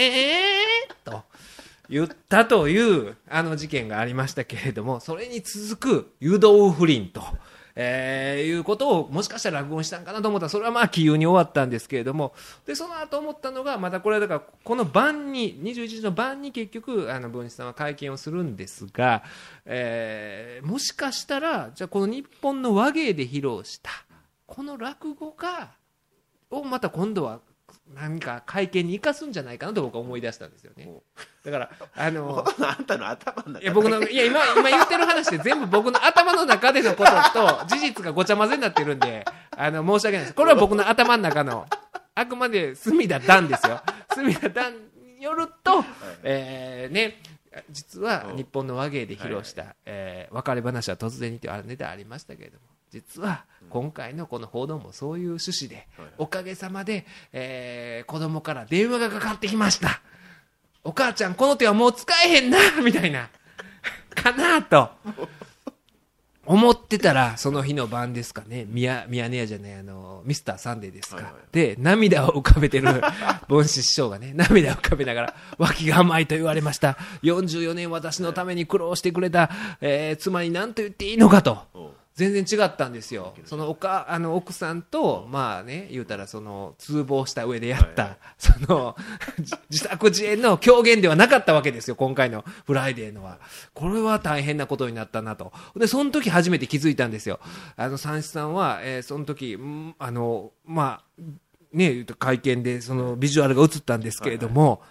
[0.88, 1.24] ー」と
[1.88, 7.22] 言ったというあの事件がありましたけれどもそれに続く湯豆腐不倫と。
[7.74, 12.34] えーいうことをもしかしたら落語にしたんかなと思ったらそれはまあ杞憂に終わったんですけれども
[12.66, 19.22] でその後思ったのがまたこれはだからこの晩に21時の晩に結局あの文枝さんは会見をするんですが、
[19.64, 23.90] えーもしかしたらじゃこの日本の和芸で披露した
[24.46, 25.72] この落語が
[26.50, 27.40] をまた今度は
[27.94, 30.88] 何か会見に生かすんじゃないかなと僕は思い出したんですよね。
[31.44, 39.24] だからあの あんたの頭の中いや僕のいや今今言ってる話って全部僕の頭の中でのことと 事実がごちゃ混ぜになってるんで
[39.56, 40.34] あの申し訳ないです。
[40.34, 41.66] これは僕の頭の中の
[42.14, 43.80] あくまで隅田段ですよ。
[44.14, 44.74] 隅田段
[45.16, 45.84] によると、
[46.22, 47.18] えーね
[47.68, 55.88] 実は日本の話芸で披露した、えー別れ話は突然にというあれネタありましたけれども実は今回のこの報道もそういう趣旨で、
[56.18, 60.02] おかげさまで、えー子供から電話がかかってきました。
[60.84, 63.30] お母ちゃんこの手はもう使えへんなみたいな。
[64.14, 64.90] かなと。
[66.44, 68.66] 思ってたらその日の晩ですかね。
[68.68, 71.34] ミヤミヤネ屋じゃないあのミスターサンデーですか、はいはい。
[71.52, 72.88] で涙を浮かべてる
[73.48, 76.98] 文枝師匠がね涙を浮かべながら脇が甘いと言われました。
[77.22, 81.62] 44年私のために苦労してくれた、えー妻に何と言っていいのかと
[82.14, 88.96] 全然違ったんですよ、そのおかあの奥さんと、まあね、言うたらその通謀した上でやった、はいは その
[89.40, 93.38] じ自作自演の狂言ではなかったわけですよ、今回のフライデーのは。
[93.72, 97.40] これは大変なことになったなと、でその時初めて気づいたんですよ、
[97.76, 101.22] あの三枝さんは、えーその時んあのまあ
[101.72, 104.82] ね、言うと会見でそのビジュアルが映ったんですけれども、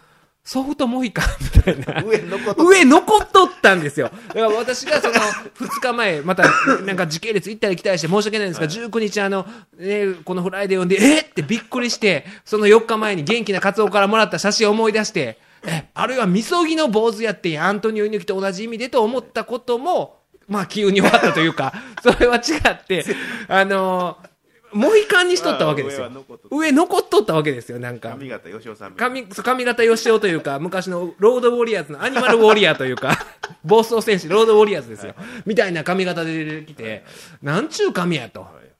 [0.44, 1.26] ソフトモヒカン
[1.56, 2.04] みたいな。
[2.04, 4.12] 上のこと上残っとったんですよ。
[4.30, 6.44] だから私がその2日前、また
[6.84, 9.46] なんか時系列行ったり来たりして申し訳ないんですが、19日あの、
[9.78, 11.26] ね、このフライデー読んで、えっ？
[11.26, 20.18] ってびっくりして、その4日前に元気なカツオからもらった写真を思い出して、え、あるいはみそぎの坊主やってアントニオ猪木と同じ意味でと思ったことも、
[20.48, 21.72] まあ急に終わったというか、
[22.02, 23.06] それは違って、
[23.48, 24.18] あの
[24.74, 26.10] モヒカンにしとったわけですよあ
[26.50, 27.20] 上は残っと。
[27.20, 28.16] ったわけですよ、なんか。
[28.20, 33.18] 上方義雄さんみたいな髪髪型義雄というか、昔のロードウォリアーズのアニマルウォリアーというか、
[33.64, 35.16] 暴走戦士、ロードウォリアーズですよ。
[35.46, 37.04] みたいな髪型で出てきて、
[37.42, 38.72] なんちゅう髪やとはい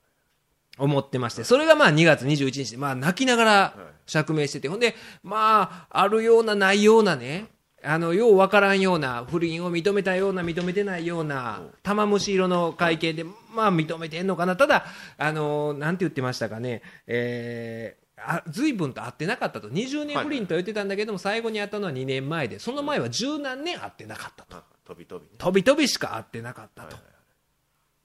[0.78, 3.74] 思ってまして、それがまあ2月21日で、まあ泣きながら
[4.06, 7.48] 釈明してて、ほんで、まあ、あるようなないようなね、
[7.84, 13.24] あのようわからんような不倫を認めたような認めてないような玉虫色の会見で、
[13.54, 14.56] まあ認めてんのかな。
[14.56, 14.86] ただ
[15.18, 19.70] あのなんて言ってましたかね、えーあ随分と会ってなかったと。
[19.70, 24.56] 20年不倫と言ってたんだけども、最後に会ったのは2年前でその前は十何年会ってなかったと。
[24.58, 25.36] まあ飛び飛びね。
[25.38, 26.96] 飛び飛びしか会ってなかったと。
[26.96, 27.02] は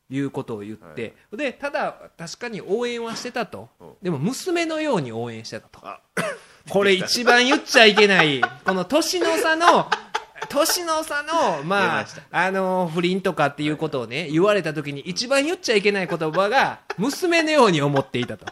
[0.09, 1.37] いうことを言って、はい。
[1.37, 3.69] でただ確かに応援はしてたと。
[3.81, 3.93] うん。
[4.03, 5.81] でも娘のように応援してたと。
[5.87, 6.01] あ
[6.71, 8.41] これ一番言っちゃいけない。
[8.41, 9.89] この年の差の
[10.49, 18.47] 年の差のまああの不倫とかっていうことをね言われた時に一番言っちゃいけない言葉が娘のように思っていたと。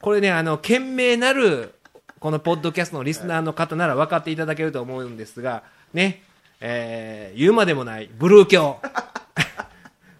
[0.00, 1.74] これねあの賢明なる
[2.20, 5.62] このポッドキャストのリスナーの方なら分かっていただけると思うんですが
[5.92, 6.22] ね
[6.60, 8.78] えー言うまでもないブルー教。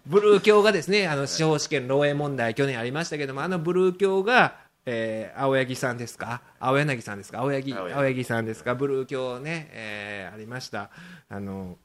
[0.07, 8.23] ブルー教がですね、あの司法試験漏洩問題、去年ありましたけども、あのブルー教が、えー青柳さんですか、青柳さんですか、青柳青柳。
[8.23, 10.89] さんですか、ブルー教ね、えーありました、
[11.29, 11.77] あの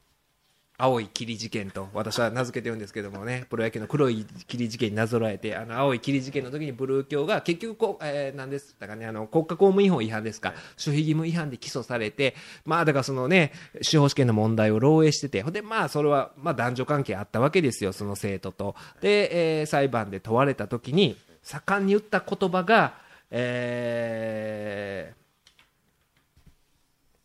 [0.83, 8.75] 青い霧事件と私は名付けてるんですけどもね、プロ野球の黒い霧事件になぞらえて、あの青い霧事件の時にブルー教が結局こう、えー、なんです。
[8.77, 12.35] かね、あの国家公務員法違反ですか、守秘義務違反で起訴されて、
[12.65, 18.75] まあだからそのね、司法試験の問題を漏洩してて、ほんでまあそれはまあ男女関係あったわけですよ、その生徒と。
[19.03, 22.95] で、えー裁判で問われた時に、盛んに言った言葉が、
[23.31, 25.21] えー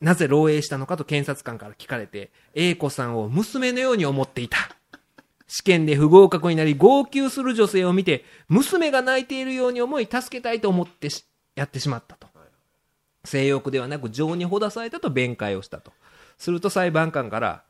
[0.01, 4.57] なぜ漏洩したのかと検察官から聞かれて、A 子さんを娘のように思っていた。
[5.47, 12.27] 試験で不合格になり、号泣する女性を見て、娘が泣いているように思い、助けたいと思ってしやってしまったと。
[13.23, 15.91] 性欲ではなく情にほだされたと弁解をしたと。
[16.37, 17.63] すると裁判官から、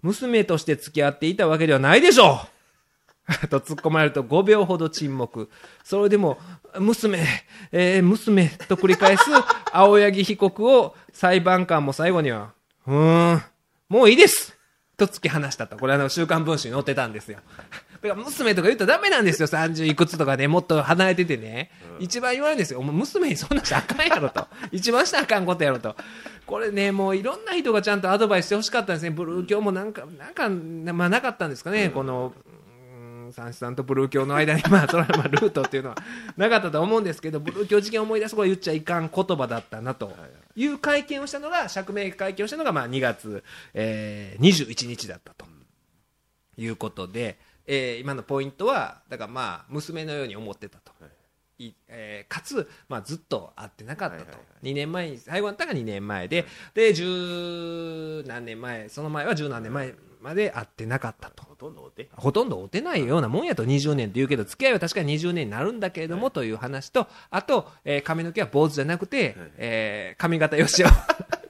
[0.00, 2.53] 娘として付き合っていたわけではないでしょう
[3.48, 5.48] と突っ込まれると5秒ほど沈黙。
[5.82, 6.38] それでも、
[6.78, 7.26] 娘、
[7.72, 9.24] えー娘と繰り返す
[9.72, 12.52] 青柳被告を裁判官も最後には、
[12.86, 13.42] うーん、
[13.88, 14.56] もういいです
[14.96, 15.78] と突き放したと。
[15.78, 17.38] これあの、週刊文春に載ってたんですよ。
[18.02, 19.48] だから娘とか言ったらダメなんですよ。
[19.48, 21.70] 30いくつとかね、もっと離れててね。
[22.00, 22.80] 一番言われるんですよ。
[22.80, 24.46] お前娘にそんなしあかんやろと。
[24.70, 25.96] 一番したらあかんことやろと。
[26.44, 29.10] これね、もういろんな人がちゃんとアドバイスしてほしかったんですね。
[29.10, 30.50] ブルー教もなんか、なんか、
[30.92, 31.88] まあなかったんですかね。
[31.88, 32.54] この、うん
[33.34, 35.96] 三枝さんとブルー教の間に、まあ、それはまあルートっていうのは
[36.36, 40.16] なかったと思うんですけど、 ブルー教事件を思い出すこれ言っちゃいかん言葉だったなと
[40.54, 43.42] いう会見をしたのが、釈明会見をしたのが、まあ、2月、
[43.74, 45.46] えー、21日だったと
[46.56, 50.92] いうことで、えー今のポイントは、だからまあ、娘のように思ってたと。
[51.58, 51.72] い。
[51.88, 54.72] えーかつ、まあ、ずっと会ってなかったと、はいはいはい。
[54.72, 59.94] 2年前に最後だったのが2年前で、で十何年前その前は十何年前
[60.24, 61.44] まで会ってなかったと。
[61.44, 70.86] ほとんどお手ほとんど会ってないようなもんやと20年って言うけど付き合いは確かに20年になるんだけれども、という話とあと、えー髪の毛は坊主じゃなくて、えー髪型よしお。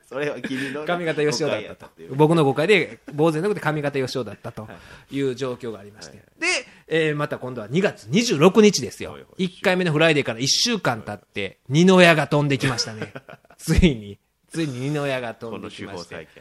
[0.07, 1.89] それは君の髪型よしおだったと。
[2.11, 4.68] 僕の誤解で坊主じゃなくて髪型よしおだったと
[5.11, 5.20] い。
[5.22, 6.47] う状況がありまして、で、
[6.89, 9.12] えーまた今度は2月26日ですよ。
[9.12, 9.47] はいはい。
[9.47, 13.12] 1回目のフライデーから1週間経って二の矢が飛んできましたね。
[13.59, 14.18] ついに
[14.49, 16.14] ついに二の矢が飛んできまして。
[16.14, 16.33] 法再起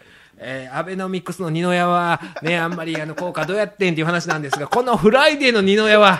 [0.44, 6.18] えーアベノミクスの二の矢は、ね、あんまりあの効果どうやってんっていう話なんですが、このフライデーの二の矢は、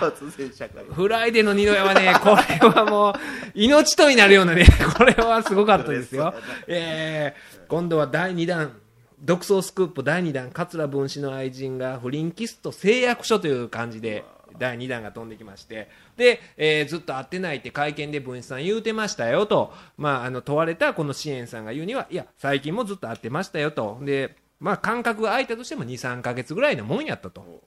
[0.92, 3.14] フライデーの二の矢はね、これはもう、
[3.54, 4.66] 命取りになるようなね、
[4.96, 6.34] これはすごかったですよ。
[6.66, 8.72] えー今度は第2弾、
[9.20, 14.22] 独創スクープ第2弾、桂文枝の愛人が不倫キスと誓約書という感じで、
[14.58, 27.62] 第2弾が飛んできまして、で、えーずっと会ってないって会見で文枝さん言うてましたよと、まあ、あの問われたこの紫艶さんが言うには、いや、最近もずっと会ってましたよと、で、まあ、間隔が空いたとしても2、3ヶ月ぐらいのもんやったと。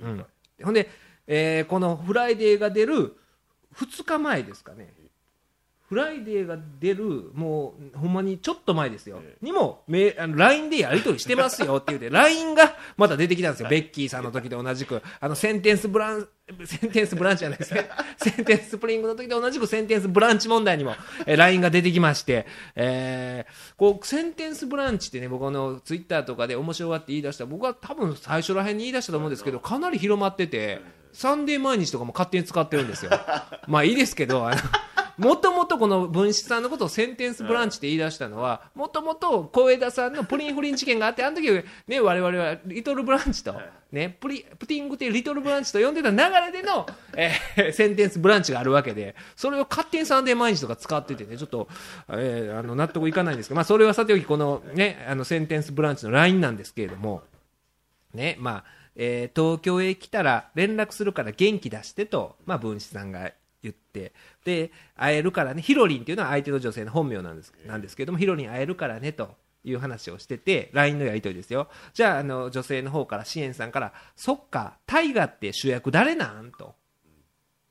[0.00, 0.24] うん、
[0.62, 0.88] ほんで、
[1.26, 3.16] えーこのフライデーが出る
[3.74, 4.92] 2日前ですかね、
[5.88, 16.28] フライデーが出る、もうほんまにちょっと前ですよ、えにもめあの LINE でやり取りしてますよって言うて、LINE がまた出てきたんですよ、ベッキーさんの時で同じく、あの sentence bran
[16.64, 30.80] sentence branch じゃないですね、 sentence spring の時で同じく sentence branch 問題にも、えー LINE が出てきまして、えーこう sentence branch ってね、僕あのツイッターとかで面白がって言い出した、僕は多分最初らへんに言い出したと思うんですけど、かなり広まってて、
[31.12, 33.10] サンデー毎日とかも勝手に使ってるんですよ。
[33.68, 34.56] まあいいですけど、あの
[35.18, 41.50] もともとこの文枝さんのことを sentence branch って言い出したのは、もともと小枝さんのプリン不倫事件があって、あの時
[41.86, 43.54] ね、我々は little branch と、
[43.92, 46.86] ね、プリプティングっていう little branch と呼んでた流れでの、
[47.16, 51.68] えー sentence branch があるわけで、それを勝手にサンデー毎日とか使っててね、ちょっと、
[52.10, 57.22] えーあの納得いかないんですけど、まあそれはさておき、このね、あの sentence branch の LINE なんですけれども、
[58.12, 58.64] ね、まあ、
[58.96, 63.30] えー東京へ来たら連絡するから元気出してと、まあ、分子さんが
[63.62, 64.12] 言って、
[64.44, 71.68] で、会えるからね、ヒロリンっていうのは相手の女性の本名なんですなんですけども、ヒロリン会えるからねという話をしてて LINE のやり取りですよ。
[71.92, 76.74] じゃああの女性の方から支援さんからそっか大河って主役誰なんと。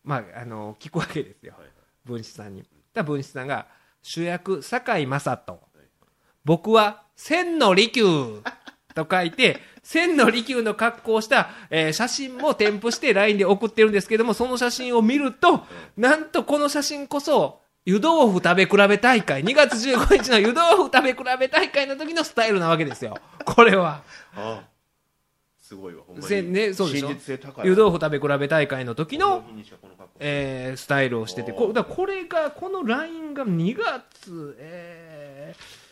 [0.04, 1.54] まああの聞くわけですよ。
[1.58, 1.70] はい
[2.06, 2.64] 文枝さんに。
[2.94, 3.68] だ文枝さんが
[4.04, 5.60] 主役堺雅人。
[6.44, 8.44] 僕は千の利休
[8.94, 15.64] と書いて千の利休の格好をした、えー写真も添付して LINE で送ってるんですけどもその写真を見ると
[15.96, 23.16] なんとこの写真こそ湯豆腐食べ比べ大会2月15日の湯豆腐食べ比べ大会の時のスタイルなわけですよ。
[23.46, 24.02] これは。
[24.36, 24.64] ああ。
[25.62, 27.10] すごいわほんませにねそうでしょ？
[27.64, 29.44] 湯豆腐食べ比べ大会の時の
[30.20, 31.54] えースタイルをしてて。
[31.54, 35.85] こだこれがこの LINE が2月、えー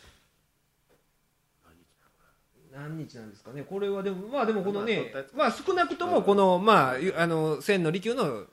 [2.74, 3.62] 何日なんですかね。
[3.62, 8.44] これはでもまあでもこのねまあ少なくともこのまあゆあの千の利休の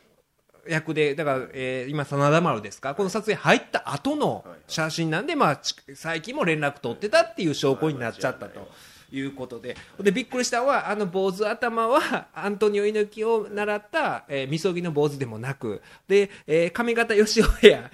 [0.68, 2.94] 役でだから、えー今真田丸ですか。
[2.94, 8.60] この撮影入った後の写真なんでまあち最近も連絡取ってたっていう証拠になっちゃったと。
[9.12, 9.20] い。
[9.22, 9.76] うことで。
[10.00, 17.92] でびっくりしたのはあの坊主頭はアントニオ猪木を習った、えー、みそぎの坊主でもなくで、えー上方義雄ヘア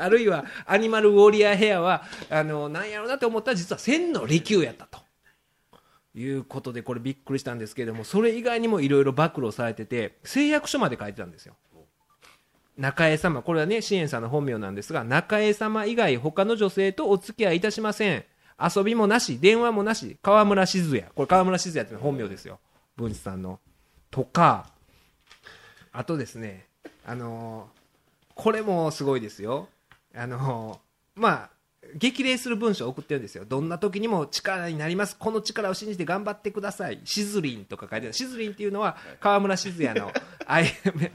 [0.00, 5.01] あるいはアニマルウォリアーヘアはあのなんやろうなと思ったら実は千の利休やったと。
[6.14, 11.56] いうことでこれびっくりしたんですけれどもそれ以外にもいろいろ暴露されてて誓約書まで書いてたんですよ。
[12.76, 18.24] 中江様これはね支援さんの本名なんですが中江様以外他の女性とお付き合いいたしません。
[18.62, 21.10] 遊びもなし電話もなし川村静也。
[21.14, 22.60] これ川村静也っての本名ですよ。
[22.96, 23.60] 文治さんの。
[24.10, 24.70] とか
[25.92, 26.66] あとですね
[27.06, 27.82] あのー
[28.34, 29.68] これもすごいですよ。
[30.14, 31.50] あのーまあ
[31.96, 33.44] 激励する文章を送ってるんですよ。
[33.44, 35.16] どんな時にも力になります。
[35.16, 37.00] この力を信じて頑張ってください。
[37.04, 38.12] シズリンとか書いてある。
[38.12, 40.12] シズリンっていうのは川村静也の
[40.46, 40.66] 愛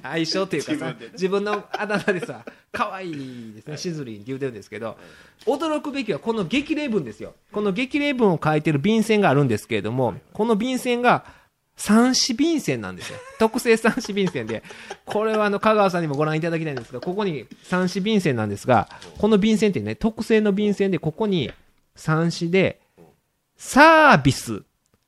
[0.04, 3.78] 愛称というかさ自分のあだ名でさ可愛いですね。
[3.78, 4.98] シズリンって言うてるんですけど
[5.46, 7.34] 驚くべきはこの激励文ですよ。
[7.52, 11.37] この激励文を書いてる便箋があるんですけれどもこの便箋が
[11.78, 13.20] 三子便箋なんですよ。
[13.40, 14.64] 特製三子便箋で。
[15.06, 21.52] これはあの香川さんにもご覧いただきたいんですがここに三枝便箋なんですがこの便箋ってね特製の便箋でここに
[21.96, 22.82] 三枝で
[23.56, 24.64] service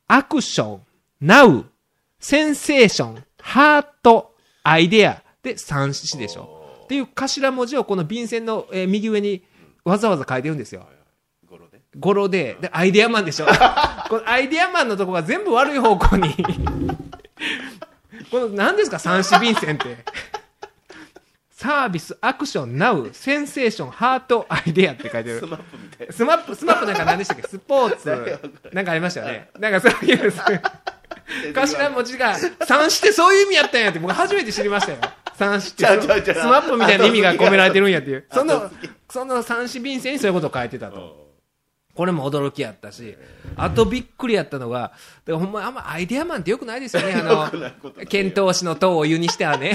[0.08, 6.60] action now sensation heart idea で三枝でしょ。
[6.84, 9.44] っていう頭文字をこの便箋の、右上に
[9.84, 10.88] わざわざ書いてるんですよ。
[12.00, 13.45] 語呂で、で、アイデアマンでしょ。
[14.10, 16.34] このアイデアマンのとこが全部悪い方向に。
[18.32, 19.97] この、何ですか、三枝便箋って。
[21.52, 25.39] サービス、アクション、ナウ、センセーション、ハート、アイデアって書いてる。
[25.40, 27.43] SMAP みたいな SMAP、SMAP なんか何でしたっけ？
[27.47, 28.39] スポーツ、
[28.72, 29.50] なんかありましたよね。
[29.60, 30.34] なんかそういう、
[31.54, 32.36] 頭文字が、
[32.66, 35.00] 三枝ってそういう意味やったんやって、僕初めて知りましたよ。
[35.38, 38.26] 三枝って、 SMAP みたいな意味が込められてるんやっていう。
[38.32, 38.72] その
[39.10, 41.29] その三枝便箋にそういうことを書いてたと。
[42.00, 43.18] これも驚きやったし、
[43.58, 44.93] あとびっくりやったのが、だか
[45.34, 49.74] らほんまあんまアイデアマンってよくないですよね、あの、遣唐使の塔を湯にしてはね、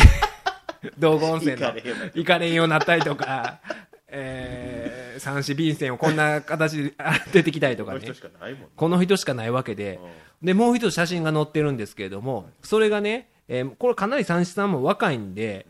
[0.99, 1.67] 道後温泉の。
[2.15, 2.71] 行かれへんように。
[2.71, 3.61] なったりとか、
[4.09, 8.01] えー、三子便箋をこんな形であ出てきたりとかね。
[8.01, 9.25] この人し。
[9.27, 10.01] かないわけで、
[10.43, 15.67] で、もう一つ写真が載ってるんですけれども、それがね、えーこれかなり三子さんも若いんで、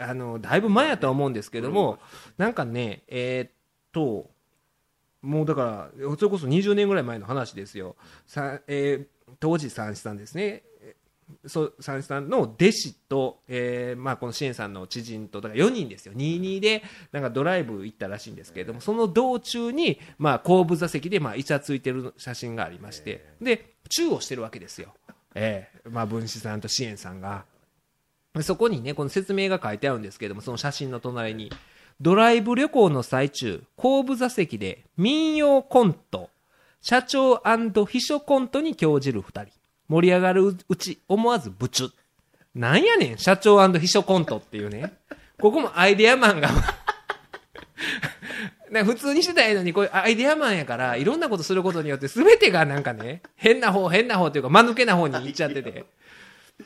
[0.00, 2.00] あの、だいぶ前やとは思うんですけども、
[2.36, 3.50] なんかね、えーっ
[3.92, 4.28] と、
[5.22, 7.96] もうだから、それこそ20年ぐらい前の話ですよ。
[8.26, 10.62] さえー当時三子さんですね。
[11.46, 16.14] そう三子さんの弟子と、えーまあ、この支援さんの知人とだから4人ですよ。
[16.14, 24.94] 22でなんかドライブ行ったらしいんですけれどもその道中に、まあ、後部座席で、まあ、イチャついてる写真がありましてでチューをしてるわけですよ、
[25.34, 27.44] えーまあ、文枝さんと支援さんが。
[28.34, 31.52] でそこにねこの説明が書いてあるんですけれどもその写真の隣に
[32.00, 36.30] ドライブ旅行の最中後部座席で民謡コント
[36.80, 37.42] 社長
[37.86, 39.52] 秘書コントに興じる2人。
[39.88, 41.90] 盛り上がるうち思わずブチュ。
[42.54, 44.92] なんやねん社長秘書コントっていうね。
[45.40, 46.50] ここもアイデアマンが。
[48.70, 55.84] な普通にしてたらええのにこういうアイデアマンやからいろんなことすることによって全てがなんかね変な方変な方っていうか間抜けな方に行っちゃってて。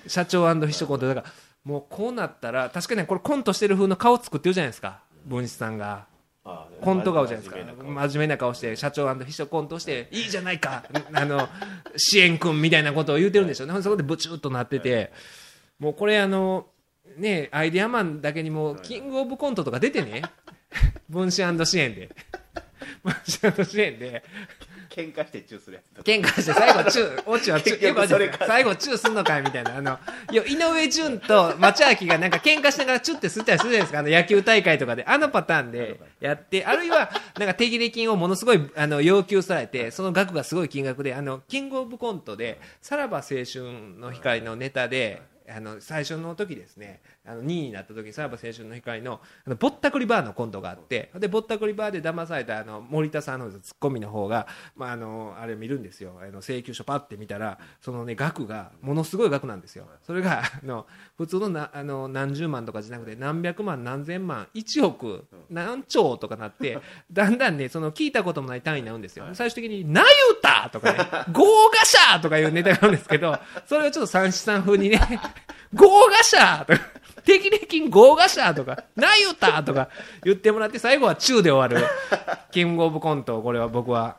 [0.06, 1.06] 社長秘書コント。
[1.06, 1.26] だから
[1.64, 5.00] もうこうなったら確かにこれコントしてる風の顔作ってるじゃないですか。
[5.26, 6.10] 文枝さんが。
[6.80, 7.84] コント顔じゃないですか。
[7.84, 8.52] 真面目な顔。
[8.52, 10.84] して社長秘書コントしていいじゃないか。
[11.14, 11.48] あの
[11.96, 13.80] 支援君みたいなことを言うてるんでしょうね。
[13.80, 15.12] そこでブチュッとなってて
[15.78, 16.66] もうこれあの
[17.16, 20.22] ねアイデアマンだけにもキングオブコントとか出てね。
[21.08, 22.10] 分子支援で。
[23.04, 24.24] 分子支援で
[24.92, 26.02] 喧嘩してチューするやつとか。
[26.02, 29.76] 喧嘩して最後チューオチはチュ結ー局それか最後チューすんのかいみたいな。
[29.76, 29.98] あの
[30.30, 33.98] いや井上順と町明がなんか喧嘩しながらチューって吸ったりするじゃないですか。
[34.00, 35.04] あの野球大会とかで。
[35.08, 60.86] あのパターンでやってあるいはなんか手切れ金をものすごいあの要求されてその額がすごい金額であのキングオブコントでさらば青春の光のネタであの最初の時ですねあの2位になった時にさらば青春の光のあのぼったくりバーのコントがあってでぼったくりバーで騙されたあの森田さんのツッコミの方が、まあ、あのあれ見るんですよあの請求書パッて見たらそのね額がものすごい額なんですよそれがあの
[61.16, 66.78] 普通のなあの何十万とかじゃなくて何百万何千万1億何兆とかなって
[67.10, 70.06] だんだんねその聞いたこともない単位になるんですよ最終的に「なゆ
[70.42, 70.98] た!」とかね
[71.32, 75.00] 「豪華者!」とかいうネタがあるんですけどそれをちょっと三枝さん風にね
[75.74, 76.80] 「豪華者!」とか
[77.24, 79.88] 「適齢金豪華者!」とか「なゆた!」とか
[80.24, 81.86] 言ってもらって最後は「中」で終わる
[82.50, 84.18] キングオブコントをこれは僕は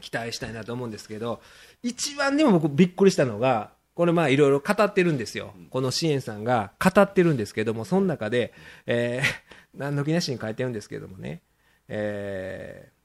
[0.00, 1.40] 期待したいなと思うんですけど
[1.82, 8.52] 一番でも僕びっくりしたのがこれまあいろいろ語ってるんですよこの支援さんが語ってるんですけどもその中で、
[8.86, 11.42] えー、何の気なしに書いてるんですけどもね、
[11.88, 12.96] えー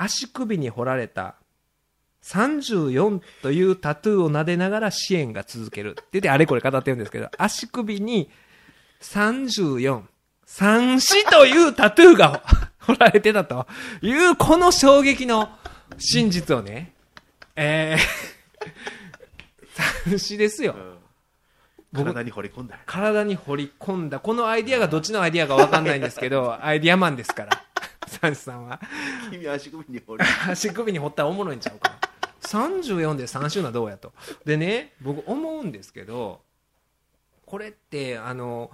[0.00, 1.34] 足首に彫られた
[2.28, 8.28] 34というタトゥーを撫でながら支援が続けるって言ってあれこれ語ってるんですけど足首に
[9.00, 10.02] 34
[10.44, 12.42] 三子というタトゥーが
[12.80, 13.66] 彫られてたと
[14.02, 15.48] いうこの衝撃の
[15.98, 16.92] 真実をね、
[17.56, 20.74] えー、 三子ですよ。
[21.90, 24.20] 僕体に掘り込んだ体に掘り込んだ。
[24.20, 27.64] このアイディアがどっちのアイディアかわかんないんですけど、アイディアマンですから。
[28.06, 28.80] 三子さんは。
[29.30, 32.07] 君は足首に掘り足首に掘ったらおもろいんちゃうかな
[32.42, 34.12] 34で3週のはどうやと。
[34.44, 36.40] でね僕思うんですけど
[37.46, 38.70] これってあの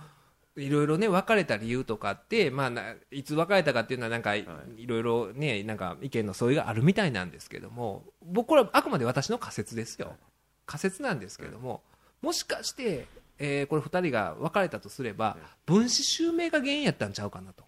[0.56, 4.46] いろいろね別れた理由とかって、まあ、ないつ別れたかっていうのはなんか、い、
[4.86, 10.14] ろいろねなんか意見の相違があるみたいなんですけども僕これはあくまで私の仮説ですよ。
[10.66, 11.82] 仮説なんですけども
[12.22, 13.06] もしかして、
[13.38, 15.36] えーこれ2人が別れたとすれば
[15.66, 17.64] 分子襲名が原因やったんちゃうかなと。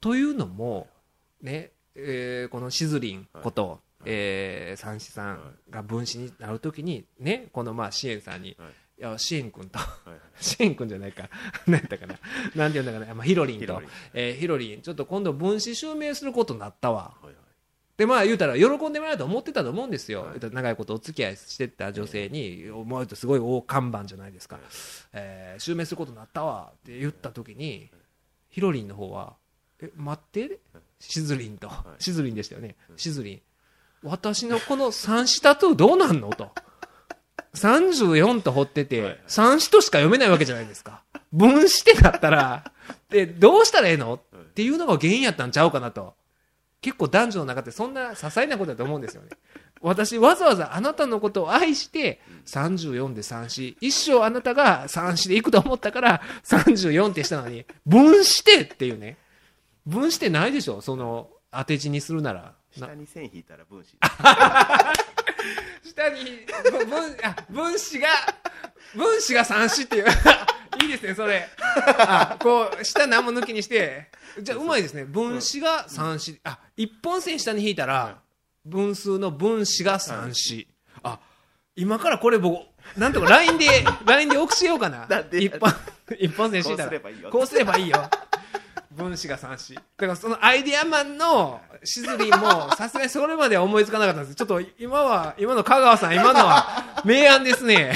[0.00, 0.88] というのも、
[1.40, 8.68] ねえーこのしずりんこと、えー三枝さんが分子になるときに、ね、このまあ支援さんに、はい。
[9.00, 10.10] いや支援君と、はい
[10.42, 11.28] 支援君じゃないか、
[11.66, 12.18] なんやったかな、
[12.54, 13.64] なんて言うんだかな、まあ、ヒロリンと。
[13.64, 17.14] ヒロリン、えーヒロリン、ちょっと今度、分子襲名することになったわ。
[17.96, 24.58] でまあ言うたら喜んでもらえると思ってたと思うんですよ、長いことお付き合いしてた女性に思われるとすごい大看板じゃないですか、
[25.12, 27.90] えー襲名することになったわって言った時に
[28.48, 29.36] ヒロリンの方は
[29.82, 30.58] 「え待って？
[30.98, 32.02] しずりんと、い。
[32.02, 33.42] しずりんでしたよね、しずりん
[34.02, 36.50] 私のこの三子タトゥーどうなんの?」と。
[37.54, 41.02] 34と彫ってて、はい三子としか読めないわけじゃないですか。
[41.32, 42.72] 分子ってなったら、
[43.08, 44.14] で、どうしたらええの？
[44.14, 46.14] っていうのが原因やったんちゃうかなと。
[46.80, 49.28] 結構男女の中ってそんな些細なことだと思うんですよね。
[49.82, 59.16] 私わざわざあなたのことを愛して34で三子一生あなたが三子で行くと思ったから34ってしたのに分してっていうね
[59.86, 60.80] 分してないでしょ？
[60.80, 63.96] その当て字にするならな下に線引いたら分子。
[65.82, 68.08] 下にぶ分あ分子が
[68.94, 70.06] 分子が三子っていう。
[70.82, 71.48] いいですねそれ。
[71.98, 74.10] あこう下何も抜きにして。
[74.40, 75.04] じゃあうまいですね。
[75.04, 76.40] 分子が三子。
[76.44, 78.20] あ一本線下に引いたら
[78.64, 80.68] 分数の分子が三子。
[81.02, 81.18] あ
[81.76, 82.66] 今からこれ僕
[82.96, 85.08] なんとか LINE で LINE で送しようかな。
[85.32, 85.72] 一本
[86.18, 87.00] 一本線引いたら。
[87.30, 88.08] こうすればいいよ
[89.00, 89.74] 分子が三子。
[89.74, 94.34] だからそのアイデアマンのしずりんもさすがにそれまでは思いつかなかったんです。
[94.36, 97.92] ちょっと今は今の香川さん今のは明暗ですね。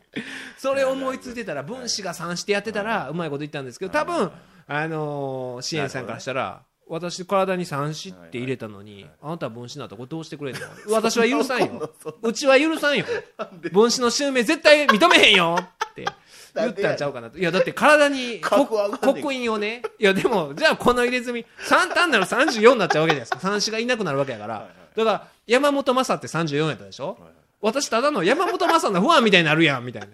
[0.58, 4.30] それ思いついてたら分子が三子ってやってたらうまいこと言ったんですけど多分
[4.66, 10.60] あのー支援さんからしたら私体に三子って入れたのにあなたは分子になったらこれどうしてくれんの？
[10.90, 11.92] 私は許さんよ。
[12.22, 13.04] うちは許さんよ。
[13.72, 16.04] 分子の襲名絶対認めへんよって
[16.62, 17.38] 言ったんちゃうかなと。
[17.38, 19.82] いやだって体に刻印をね。
[19.98, 23.38] いやでもじゃあこの入れ墨3単なら34になっちゃうわけじゃないですか。
[23.40, 24.68] 三子がいなくなるわけやから。
[24.96, 27.18] だから山本昌って34やったでしょ？
[27.60, 30.08] 私ただの山本昌のファンみたいになるやんみたいな。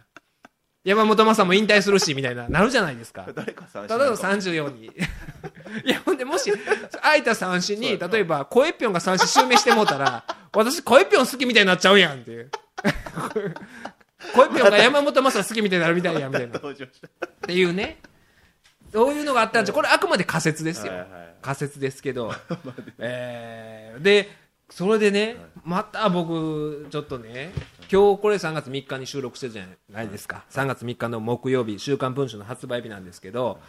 [0.84, 3.24] 山本昌も引退するしみたいななるじゃないですか。
[3.34, 4.86] 誰かただの34に
[5.84, 6.52] いやほんでもし
[7.02, 12.50] 空いた三子に例えば声ぴょんが三子襲名してもうたら私声ぴょん好きみたいになっちゃうやんっていう
[14.34, 16.58] 声ぴょんが山本昌好きみたいになるみたいやんみたいな。
[16.58, 16.62] っ
[17.42, 17.98] ていうね。
[18.92, 19.74] そういうのがあったんですよ。
[19.74, 20.92] これあくまで仮説ですよ、
[21.40, 22.30] 仮説ですけど、
[22.98, 24.28] えーで
[24.68, 27.52] それでね、また僕ちょっとね
[27.90, 30.44] 今日これ3月3日に収録してるじゃないですか。
[30.50, 33.60] 3月3日の木曜日「週刊文春」の発売日なんですけど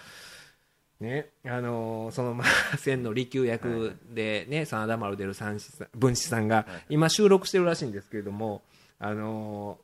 [1.00, 8.64] ね、あのーその、まあ、千の利休役でね、真田丸出る三子さん文子さんが、今収録してるらしいんですけれども、
[9.00, 9.83] あのー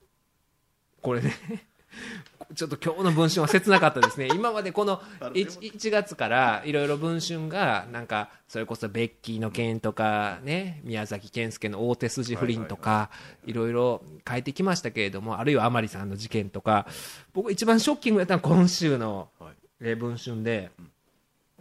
[1.01, 1.33] これね、
[2.55, 4.27] ちょっと今日の文春は切なかったですね。
[4.33, 13.09] 今までこの 1, 1月からいろいろ文春が、なんか、それこそベッキーの件とか、ね、宮崎健介の大手筋不倫とか、
[13.45, 16.87] いろいろ書いてきましたけれども、あるいは甘利さんの事件とか、
[17.33, 19.29] 僕一番ショッキングだったのは今週の、
[19.79, 20.98] 文春で、三枝さん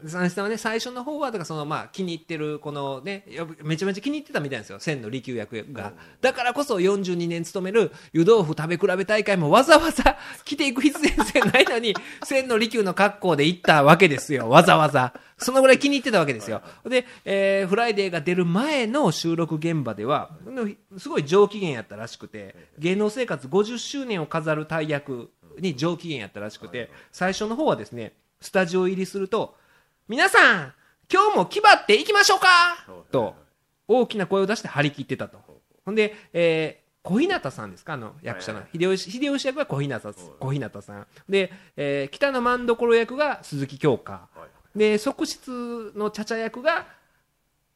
[0.05, 3.25] はね最初の方はだからそのまあ気に入ってるこのね
[3.63, 5.93] めちゃめちゃ気に入ってたみたいですよ千の利休役が。
[6.21, 11.95] だからこそ42年勤める湯豆腐食べ比べ大会もわざわざ来ていく必然性ないのに
[12.25, 14.49] 千の利休の格好で行ったわけですよ。
[14.49, 15.15] わざわざ。
[15.37, 16.63] そのぐらい気に入ってたわけですよ。
[16.85, 20.31] で、えーフライデーが出る前の収録現場では
[20.97, 29.57] すごい上機嫌やったらしくて芸能生活50周年を飾る大役に上機嫌やったらしくて最初の方はですねスタジオ入りすると
[30.09, 30.73] 皆さん
[31.13, 32.47] 今日も気張っていきましょうか。
[33.13, 33.35] と。
[33.87, 35.39] 大きな声を出して張り切ってたと。
[35.85, 37.95] ほんで、えー小日向さんですか？
[37.95, 40.01] あの役者のはい秀吉秀吉役は小日向
[40.41, 41.07] 小日向さん。
[41.29, 44.13] で、えー北の万所役が鈴木京香。
[44.13, 44.29] は
[44.75, 46.87] いで側室の茶々役が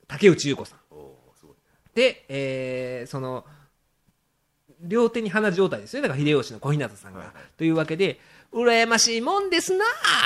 [0.07, 0.79] 竹内優子さん。
[1.95, 3.45] で、えーその
[4.81, 8.19] 両手に花状態ですよだから秀吉の小日向さんが、というわけで
[8.53, 9.85] 羨ましいもんですな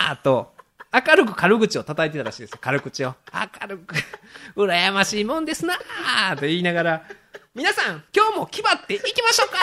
[0.09, 0.56] あと
[1.07, 2.59] 明るく軽口を叩いてたらしいですよ。
[2.61, 3.15] 軽口を。
[3.61, 3.97] 明るく
[4.57, 5.75] 羨ましいもんですな
[6.31, 7.03] あと言いながら
[7.55, 9.59] 皆さん今日も気張っていきましょうか。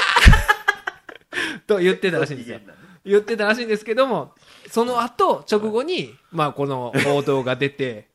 [1.66, 2.60] と言ってたらしいんですよ。
[3.04, 4.36] 言ってたらしいんですけども
[4.70, 8.08] その後直後に、まあ、この報道が出て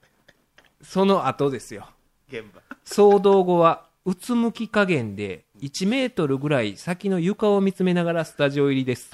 [0.83, 1.89] その後ですよ。
[2.29, 2.63] 現場。
[2.85, 9.11] 騒動後はうつむき加減で1メートルぐらい先の床を見つめながらスタジオ入りです。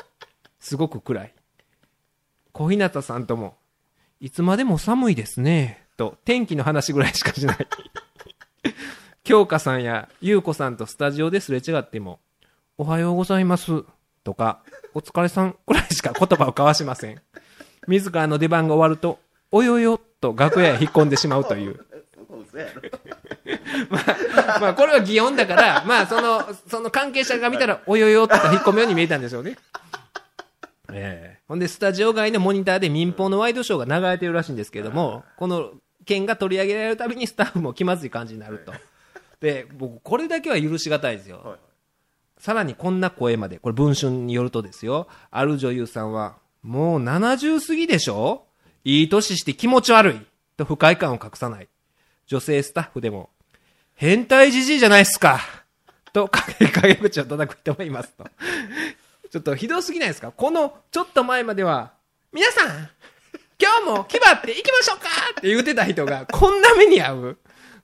[0.60, 1.34] すごく暗い。
[2.52, 3.56] 小日向さんとも
[4.20, 5.86] いつまでも寒いですね。
[5.96, 7.66] と天気の話ぐらいしかしない。
[9.24, 12.20] 京香さんや優子さんとスタジオですれ違っても
[12.76, 13.84] おはようございます。
[14.22, 14.62] とか
[14.94, 17.20] お疲れさんくらいしか言葉を交わしません。
[17.86, 19.18] 自らの出番が終わると
[19.50, 21.84] およよと楽屋へ引っ込んでしまうという。
[22.28, 22.82] そう嘘やろ。
[24.60, 29.56] まあこれは擬音だから、まあその、その関係者が見たら、およよって引っ込むように見えたんでしょうね。
[30.92, 35.72] ええほんで、スタジオ外のモニターで民放のワイドショーが流れてるらしいんですけれども、この
[36.06, 38.72] 件が取り上げられるたびにスタッフも気まずい感じになると。
[39.40, 41.40] で、僕、これだけは許しがたいですよ。
[41.44, 41.58] はい
[42.36, 48.44] さらにこんな声まで、これ文春によるとですよ、ある女優さんは、もう70過ぎでしょ？
[48.82, 50.20] いい年して気持ち悪い
[50.56, 51.68] と不快感を隠さない。
[52.26, 53.30] 女性スタッフでも、
[53.94, 55.40] 変態じじいじゃないっすか
[56.12, 58.24] と陰陰口を叩く人もいますと。
[59.34, 60.30] ちょっとひどすぎないですか？
[60.30, 61.90] このちょっと前までは、
[62.32, 62.88] 皆さん、
[63.60, 67.38] 今日も気張っていきましょうかって言ってた人が、 こんな目に遭う？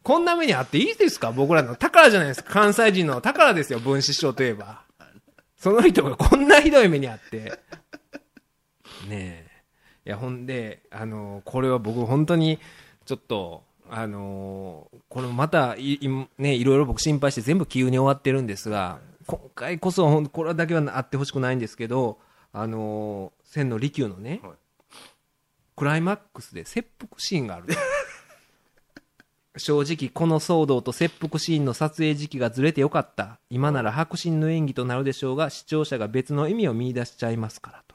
[0.05, 1.33] こんな目に遭っていいですか？
[1.33, 2.53] 僕らの宝じゃないですか。
[2.53, 4.83] 関西人の宝ですよ、分子師匠といえば。
[5.57, 7.59] その人がこんなひどい目に遭って。
[9.09, 9.47] ねえ。
[10.07, 12.61] いや、ほんで、あのこれは僕本当に、
[13.07, 19.01] ちょっと、あのこれまたい、いね、いろいろ僕心配して全部急に終わってるんですが、
[19.31, 22.19] 今回こそ、これだけはあってほしくないんですけど、
[22.53, 24.53] あの千の利休のね、はい。
[25.77, 27.75] クライマックスで切腹シーンがあると。
[29.57, 33.39] 正直この騒動と切腹シーンの撮影時期がずれてよかった。
[33.51, 37.91] 今なら迫真の演技となるでしょうが視聴者が別の意味を見出しちゃいますからと。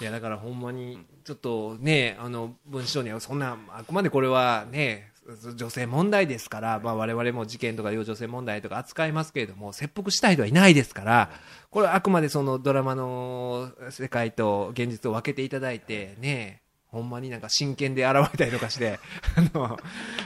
[0.00, 5.10] いやだからほんまにちょっとねあの文章にはそんなあくまでこれはね
[5.56, 11.30] 女性問題ですから、まあ、我々も事件とか女性問題とか扱いますけれども切腹したい人はいないですから
[11.70, 18.98] これはあくまでそのドラマの世界と現実を分けていただいてねほんまになんか真剣で現れたりとかして
[19.36, 19.78] あの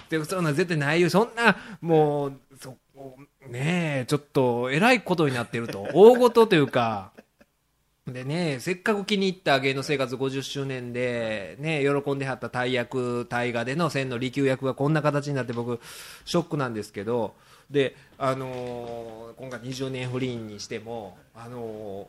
[0.08, 1.10] でそんな絶対ないよ。
[1.10, 2.76] そんなもうそ
[3.48, 7.11] ねえちょっとえらいことになってると大事というか
[8.06, 15.78] でね、せっかく気に入った芸能生活50周年で、ね、喜んではった大役、大河での千の利休役がこんな形になって僕、
[16.24, 17.34] ショックなんですけど、
[17.70, 22.08] で、あのー今回20年不倫にしても、あの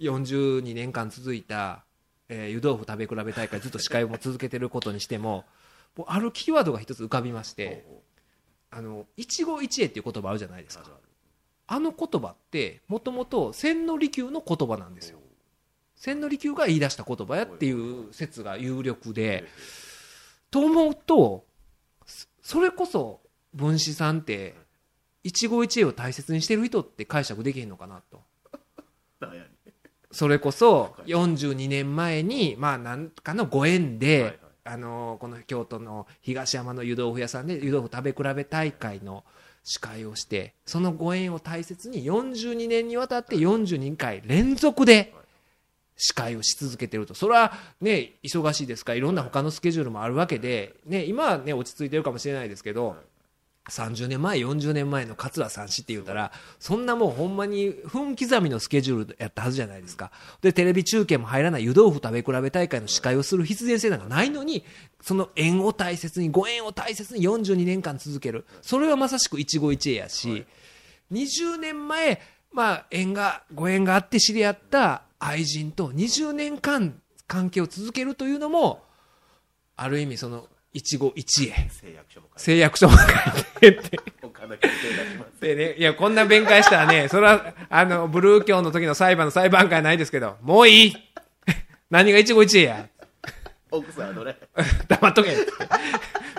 [0.00, 1.84] ー42年間続いた、
[2.30, 5.44] えー湯豆腐食べ比べ大会ずっと司会も続けてることにしても、
[5.94, 7.84] もうあるキーワードが一つ浮かびまして、
[8.70, 10.84] あの、一期一会っていう言葉あるじゃないですか。
[11.68, 15.18] あの言葉って、もともと千利休の言葉なんですよ。
[15.94, 19.44] 千利休が言い出した言葉やっていう説が有力で、
[20.50, 21.44] と思うと、
[22.06, 23.20] そそれこそ
[23.52, 24.54] 文子さんって、
[25.22, 28.22] 一期一会を大切にしてる人って解釈できへんのかなと。
[30.10, 39.24] それこそ42年前に、まあなんかのご縁で、あのこの京都の東山の湯豆腐屋さんで湯豆腐食べ比べ大会の
[39.70, 45.14] 司会をしてそのご縁を大切に42年にわたって42回連続で
[45.96, 47.14] 司会をし続けてると。
[47.14, 48.92] それはね忙しいですか？
[48.92, 52.96] らいろんな他のスケジュールもあるわけで、ね、今はね落ち着いてるかもしれないですけど
[53.68, 60.10] 30年前40年前の桂三枝って言うたらそんなもうほんまに分刻みのスケジュールやったはずじゃないですか。
[60.40, 64.64] でテレビ中継も入らない湯豆腐食べ比べ大会の司会をする必然性なんかないのに
[65.00, 68.46] その縁を大切にご縁を大切に42年間続ける。
[68.62, 70.44] それはまさしく一期一会やし、
[71.12, 72.20] 20年前
[72.52, 78.82] まあ縁がご縁があって知り合った愛人と20年間関係を続けるというのも
[79.76, 81.68] ある意味その一期一会。
[81.70, 83.06] 誓約書も書い誓約書も書い
[83.60, 84.00] てって。
[85.40, 90.94] でね、いや、こんな弁解したらね、それは、あの、ブルー教の時の裁判の裁判官ないですけど、もういい。
[91.90, 92.88] 何が一期一会や。
[93.70, 94.36] 奥さんのね
[94.88, 95.36] 黙っとけ。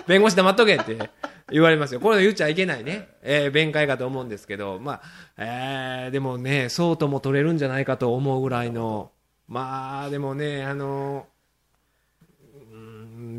[0.06, 1.10] 弁護士黙っとけって
[1.50, 2.00] 言われますよ。
[2.00, 5.02] これ言っちゃいけないね、えー弁解かと思うんですけど、まあ、
[5.36, 9.12] えーでもね、そうとも取れるんじゃないかと思うぐらいの、
[9.48, 11.39] まあ、でもね、あの、うーん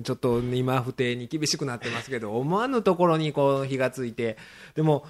[0.03, 4.37] ちょっと今不定に厳しくなってますけど、 思わぬところにこう火がついて、
[4.75, 5.05] でも、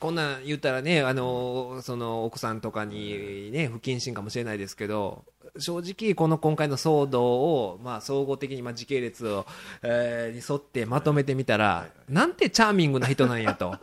[0.00, 5.24] こんなん言ったらね、あのその奥さんとかに、ね、不謹慎かもしれないですけど、
[5.58, 9.46] 正直、この今回の騒動を、まあ、総合的に、まあ、時系列を、
[9.82, 13.76] えーに沿ってまとめてみたら、なんてチャーミングな人なんやと。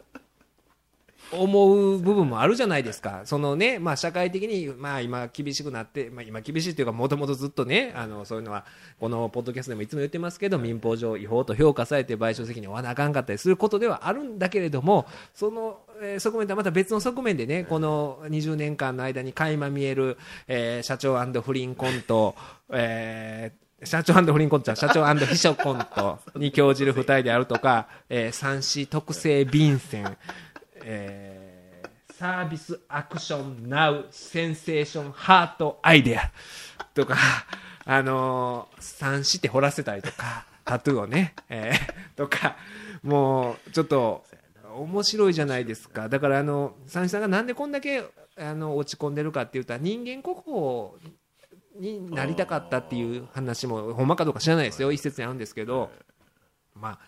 [1.31, 8.65] 思う部分もあるじゃないですか、そのね、まあ、社会的に、まあ、今、厳しくなって、まあ、今、厳しいというか、もともとずっとね、あのそういうのは、
[8.99, 20.17] このポッドキャストでもいつも言ってますけど、民法上、違法と評価されて、賠償責任を負わなあかんかったりすることではあるんだけれども、その、えー側面とはまた別の側面でね、この20年間の間に垣間見える、
[20.47, 22.35] えー社長不倫コント、
[22.71, 30.17] えー社長不倫コントじゃん社長秘書コントに興じる2人であるとか、えー、三子特製便箋、
[30.89, 31.57] えー
[32.17, 36.31] サービスアクションナウセンセーションハートアイデア
[36.95, 37.15] とか、
[37.85, 42.57] あのー、三子って掘らせたりとか、タトゥーをね、えーとか、
[43.03, 44.23] もうちょっと
[44.75, 46.09] 面白いじゃないですか。
[46.09, 48.03] だからあの、三子さんがなんでこんだけ
[48.35, 50.91] あの落ち込んでるかって言ったら人間国宝
[51.79, 55.91] になりたかったっていう話もほんまかどうか知らないですよ一説にあるんですけど
[56.73, 56.99] まあ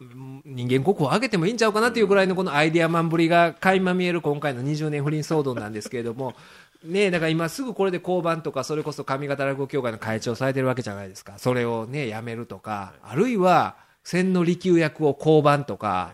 [0.00, 6.34] 人間国宝を上げてもいいんちゃうかなっていうぐらいのこのアイデアマンぶりが垣間見える今回の20年不倫騒動なんですけれども。
[6.82, 8.64] ねえだから今すぐこれで交番とか。
[8.64, 11.34] それこそ上方落語協会の会長されてるわけじゃないですか。
[11.36, 16.12] それをねやめるとかあるいは千の利休役を交番とか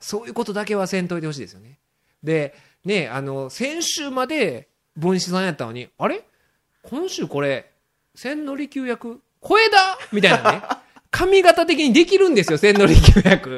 [0.00, 1.78] そういうことだけはせんといてほしいですよね。
[2.24, 4.66] でねあの先週まで
[4.96, 6.24] 文枝さんやったのにあれ？
[6.82, 7.70] 今週これ
[8.16, 10.62] 千利休役小枝みたいなね
[11.10, 13.56] 髪型的にできるんですよ千利休役。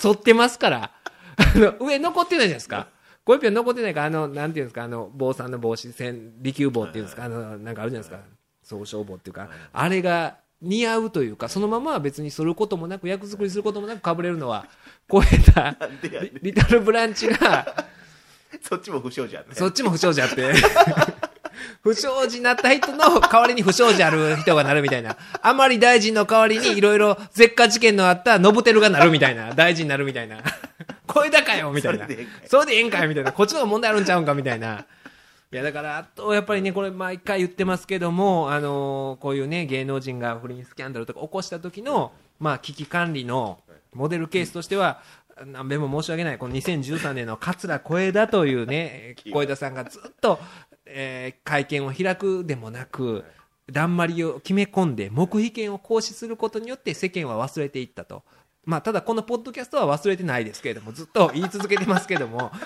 [0.00, 0.90] 反ってますから。
[1.36, 2.88] あの上残ってないじゃないですか。
[3.24, 8.20] 小一票残ってないからあのなんていうんですかあの坊さんの帽子千利休帽っていうんですかあのなんかあるじゃないですか。
[8.62, 14.66] 総称帽っていうかあれが似合うというかそのまま別にすることもなく役作りすることもなくかぶれるのは
[15.08, 16.38] 小枝なんでやねん。
[16.42, 17.86] リトルブランチが
[18.60, 19.54] そっちも不祥事あって。
[19.54, 20.52] そっちも不祥事あって。
[21.82, 25.16] 不祥事になった人の代わりに不祥事ある人がなるみたいな。
[25.42, 29.54] あまり大臣の代わりにいろいろ絶火事件のあったノブテルがなるみたいな。
[29.54, 30.38] 大臣になるみたいな。
[31.06, 32.06] これだかよみたいな。
[32.46, 33.32] それでええんかいみたいな。
[33.32, 34.86] こっちの方が問題あるんちゃうんかみたいな。
[35.52, 43.58] いやだから、あとやっぱりね、これ毎回言ってますけども、あのーこういうね、芸能人が不倫スキャンダルとか起こした時の、まあ、危機管理の
[43.92, 45.02] モデルケースとしては、
[45.44, 50.38] 何べんも申し訳ない、この2013年の桂小枝というね、 小枝さんがずっと、
[50.92, 53.24] えー会見を開くでもなく、
[53.70, 58.22] だんまりを決め込んで、黙秘権を行使することによって世間は忘れていったと。
[58.64, 62.60] まあ、ただこのポッドキャストは忘れてないですけれども、ずっと言い続けてますけども、 あ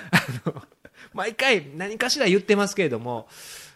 [0.45, 0.63] の、
[1.15, 3.29] 毎回何かしら言ってますけれども、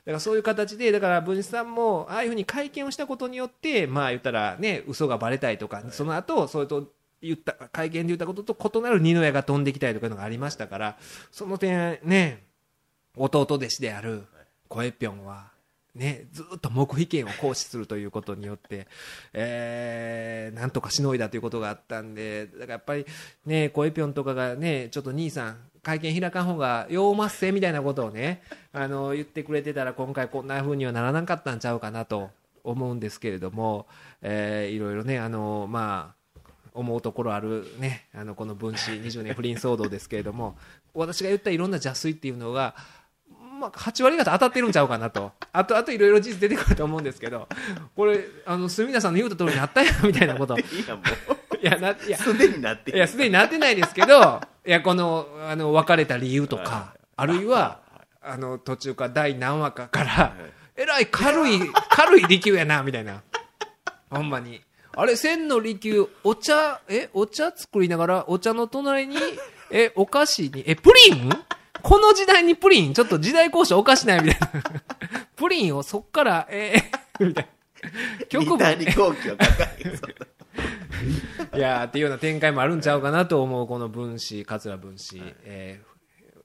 [0.05, 6.93] だからそういう形で、だから文枝さんも、ああいうふうに会見をしたことによって、まあ言ったらね、嘘がばれたりとか、その後、それと
[7.23, 10.99] 言った、会見で言ったことと異なる二の矢が飛んできたりとかいうのがありましたから、
[11.31, 12.45] その点ね、
[13.17, 14.25] 弟弟子である
[14.71, 15.49] コエピョンは、
[15.97, 18.87] ね、ずっと黙秘権を行使するということによって、
[19.33, 23.05] えー、なんとかしのいだということがあったんで、だからやっぱり
[23.45, 28.43] ね、コエピョンとかがね、ちょっと兄さん、会見開かん方がようまっせみたいなことをね、
[28.73, 32.31] あの、言ってくれてたら今回こんな風にはならなかったんちゃうかなと
[32.63, 33.89] 思うんですけれども、
[34.23, 36.21] えー、いろいろね、あの、まあ、
[36.73, 40.57] 思うところあるね、あのこの分子20年不倫騒動ですけれども、
[40.95, 42.77] 私が言ったいろんな邪推っていうのが、
[43.61, 45.33] まあ、8割方当たってるんちゃうかなと。
[45.53, 47.47] あとあといろいろ事実出てくると思うんですけど。
[47.95, 50.57] これあの住田さんの言うた通りになったやんみたいなこと。
[50.59, 50.63] い
[51.63, 52.19] やないや。
[52.19, 57.81] うすでになっていやすでになってないですけどいやこのあの別れた理由とかあるいは
[58.23, 60.35] あの途中から第何話かから
[60.77, 63.23] えらい軽い 軽い利休やなみたいな。
[64.11, 64.63] ほんまに。
[64.97, 69.17] あれ千の利休お茶えお茶作りながらお茶の隣に
[69.71, 71.31] えお菓子にえプリン
[71.83, 74.63] この時代にプリンちょっと時代交渉おかしないみたいな。
[75.37, 77.49] プリンをそっからえー、 みたい
[77.83, 78.27] な。
[78.27, 81.57] 曲三谷幸喜を抱えそう。
[81.57, 85.91] いやーっていうような展開もあるんちゃうかなと思うこの分子桂分子、えー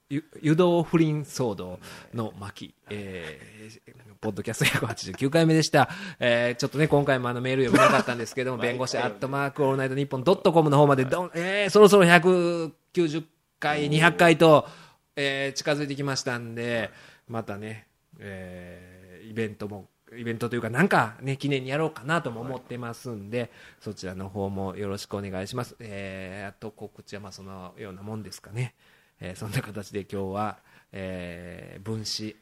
[0.08, 1.80] ゆ湯道不倫騒動
[2.14, 5.88] の巻、えーポッドキャスト189回目でした、
[6.20, 13.24] えーちょっとね今回もあのメール読めなかったんですけども 弁護士アットマークオールナイトニッポンドットコムの方までどん、えーそろそろ190
[13.58, 14.68] 回200回と、
[15.16, 16.90] えー近づいてきましたんで
[17.28, 17.86] またね、
[18.18, 23.50] えーイベントもイベントというかなんかね記念にやろうかなとも思ってますんで、
[23.80, 25.74] そちらの方もよろしくお願いします。
[25.80, 28.74] えーあと告知はまあそのようなもんですかね。
[29.20, 30.58] えーそんな形で今日は、
[30.92, 32.36] えー分子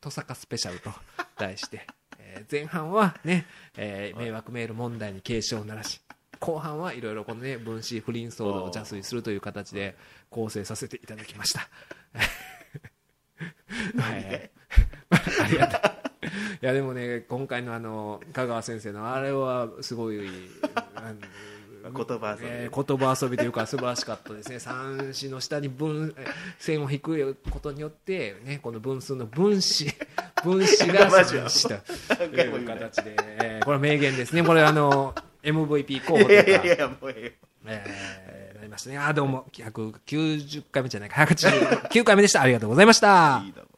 [0.00, 0.90] トサカスペシャルと
[1.38, 1.86] 題して、
[2.18, 3.46] えー前半はね、
[3.76, 6.00] えー迷惑メール問題に警鐘を鳴らし、
[6.40, 9.94] 後半はいろいろこのね分子不倫騒動を邪推するという形で
[10.30, 11.68] 構成させていただきました。
[14.00, 14.50] はい。
[15.42, 15.80] ありがとう。
[16.62, 20.20] いやでもね今回のあの香川先生のあれはすごい
[21.82, 22.46] 言葉遊び。
[22.46, 24.60] えー言葉遊びというか素晴らしかったですね。
[24.60, 26.26] 三子の下に分え
[26.58, 29.86] 線を引くことによってねこの分数の分子
[30.44, 31.74] 分子が分子と
[32.24, 34.42] いう形で、えーこれは名言ですね。
[34.44, 37.34] これあの MVP 候補といいやいやいやもうえ
[37.66, 38.29] えー。
[38.29, 38.29] な
[38.70, 38.98] りましたね。
[38.98, 39.46] あどうも。
[39.52, 41.22] 190回目じゃないか。
[41.22, 42.40] 189回目でした。
[42.40, 43.42] ありがとうございました。
[43.44, 43.69] いい